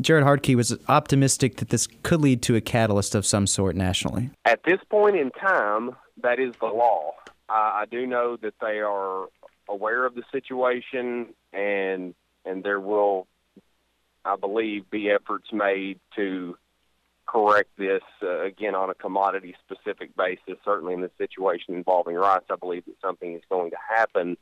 Jarrod 0.00 0.24
Hardke 0.24 0.54
was 0.54 0.76
optimistic 0.88 1.56
that 1.56 1.68
this 1.68 1.86
could 2.02 2.20
lead 2.20 2.42
to 2.42 2.56
a 2.56 2.60
catalyst 2.60 3.14
of 3.14 3.26
some 3.26 3.46
sort 3.46 3.76
nationally. 3.76 4.30
At 4.44 4.62
this 4.64 4.80
point 4.88 5.16
in 5.16 5.30
time, 5.30 5.96
that 6.22 6.38
is 6.38 6.54
the 6.60 6.66
law. 6.66 7.12
I, 7.48 7.82
I 7.82 7.84
do 7.90 8.06
know 8.06 8.36
that 8.36 8.54
they 8.60 8.80
are 8.80 9.26
aware 9.68 10.06
of 10.06 10.14
the 10.14 10.22
situation, 10.32 11.34
and 11.52 12.14
and 12.44 12.64
there 12.64 12.80
will, 12.80 13.26
I 14.24 14.36
believe, 14.36 14.88
be 14.90 15.10
efforts 15.10 15.52
made 15.52 16.00
to 16.16 16.56
correct 17.30 17.70
this 17.78 18.02
uh, 18.22 18.42
again 18.42 18.74
on 18.74 18.90
a 18.90 18.94
commodity 18.94 19.54
specific 19.64 20.16
basis. 20.16 20.58
Certainly 20.64 20.94
in 20.94 21.00
the 21.00 21.10
situation 21.18 21.74
involving 21.74 22.16
rice, 22.16 22.42
I 22.50 22.56
believe 22.56 22.84
that 22.86 22.96
something 23.00 23.34
is 23.34 23.42
going 23.48 23.70
to 23.70 23.76
happen. 23.88 24.36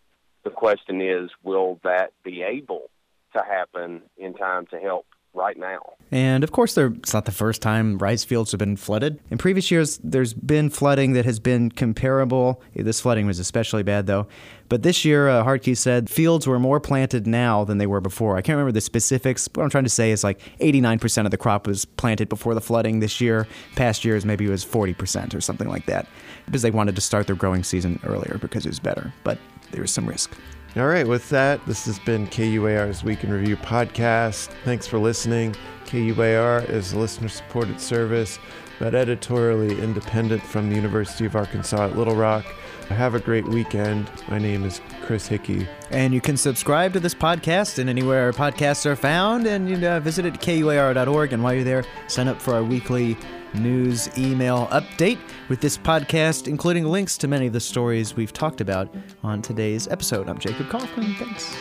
The 0.45 0.51
question 0.51 1.03
is, 1.03 1.31
will 1.43 1.81
that 1.85 2.13
be 2.23 2.43
able 2.43 2.91
to 3.37 3.43
happen 3.43 4.03
in 4.17 4.35
time 4.35 4.67
to 4.67 4.79
help 4.79 5.07
right 5.35 5.57
now. 5.57 5.95
And 6.11 6.43
of 6.43 6.53
course, 6.53 6.77
it's 6.77 7.13
not 7.13 7.27
the 7.27 7.33
first 7.33 7.61
time 7.61 7.99
rice 7.99 8.25
fields 8.25 8.53
have 8.53 8.59
been 8.59 8.77
flooded. 8.77 9.21
In 9.31 9.39
previous 9.39 9.71
years, 9.71 9.99
there's 10.03 10.33
been 10.33 10.71
flooding 10.71 11.13
that 11.13 11.25
has 11.25 11.39
been 11.39 11.71
comparable. 11.71 12.63
This 12.75 13.01
flooding 13.01 13.27
was 13.27 13.39
especially 13.39 13.83
bad, 13.83 14.07
though. 14.07 14.27
But 14.69 14.83
this 14.83 15.05
year, 15.05 15.29
uh, 15.29 15.45
Hardke 15.45 15.77
said 15.77 16.09
fields 16.11 16.47
were 16.47 16.59
more 16.59 16.81
planted 16.81 17.27
now 17.27 17.65
than 17.65 17.79
they 17.79 17.87
were 17.87 18.01
before. 18.01 18.37
I 18.37 18.43
can't 18.43 18.57
remember 18.57 18.73
the 18.73 18.81
specifics. 18.81 19.49
What 19.55 19.65
I'm 19.65 19.71
trying 19.71 19.85
to 19.85 19.91
say 19.91 20.11
is 20.11 20.25
like 20.25 20.41
89% 20.61 21.25
of 21.25 21.31
the 21.31 21.37
crop 21.39 21.67
was 21.67 21.85
planted 21.85 22.29
before 22.29 22.55
the 22.55 22.61
flooding 22.61 23.01
this 23.01 23.21
year. 23.21 23.47
Past 23.77 24.05
years, 24.05 24.25
maybe 24.25 24.47
it 24.47 24.51
was 24.51 24.65
40% 24.65 25.35
or 25.35 25.41
something 25.41 25.69
like 25.69 25.87
that 25.87 26.07
because 26.47 26.63
they 26.63 26.71
wanted 26.71 26.95
to 26.97 27.01
start 27.01 27.27
their 27.27 27.37
growing 27.37 27.65
season 27.65 28.01
earlier 28.05 28.39
because 28.41 28.67
it 28.67 28.71
was 28.71 28.81
better. 28.81 29.13
But 29.25 29.39
there 29.73 29.83
was 29.83 29.91
some 29.91 30.07
risk. 30.07 30.33
All 30.79 30.87
right, 30.87 31.07
with 31.09 31.29
that, 31.31 31.65
this 31.67 31.87
has 31.87 31.99
been 31.99 32.29
KUAR's 32.29 33.03
Week 33.03 33.25
in 33.25 33.33
Review 33.33 33.57
podcast. 33.57 34.51
Thanks 34.65 34.87
for 34.87 34.99
listening. 34.99 35.57
KUAR 35.87 36.69
is 36.71 36.93
a 36.93 36.99
listener 36.99 37.29
supported 37.29 37.81
service, 37.81 38.39
but 38.79 38.95
editorially 38.95 39.81
independent 39.83 40.41
from 40.41 40.71
the 40.71 40.77
University 40.77 41.25
of 41.25 41.35
Arkansas 41.35 41.87
at 41.87 41.97
Little 41.97 42.15
Rock. 42.15 42.45
Have 42.91 43.17
a 43.17 43.19
great 43.19 43.49
weekend. 43.49 44.09
My 44.29 44.39
name 44.39 44.65
is 44.65 44.81
Chris 45.03 45.27
Hickey. 45.27 45.67
And 45.91 46.15
you 46.15 46.21
can 46.21 46.37
subscribe 46.37 46.93
to 46.93 47.01
this 47.01 47.15
podcast 47.15 47.81
and 47.81 47.91
anywhere 47.91 48.33
podcasts 48.33 48.87
are 48.87 48.95
found, 48.95 49.49
and 49.49 49.69
you 49.69 49.85
uh, 49.85 49.99
visit 49.99 50.27
it 50.27 50.35
at 50.35 50.41
kuar.org. 50.41 51.33
And 51.33 51.43
while 51.43 51.55
you're 51.55 51.65
there, 51.65 51.85
sign 52.07 52.29
up 52.29 52.41
for 52.41 52.55
our 52.55 52.63
weekly 52.63 53.17
news 53.55 54.09
email 54.19 54.67
update 54.69 55.19
with 55.49 55.61
this 55.61 55.77
podcast, 55.79 56.49
including 56.49 56.85
links 56.85 57.17
to 57.19 57.29
many 57.29 57.47
of 57.47 57.53
the 57.53 57.61
stories 57.61 58.15
we've 58.15 58.33
talked 58.33 58.61
about 58.61 58.93
on 59.23 59.43
today's 59.43 59.89
episode. 59.89 60.29
I'm 60.29 60.39
Jacob 60.39 60.69
Kaufman. 60.69 61.15
Thanks. 61.15 61.57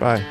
Bye. 0.00 0.24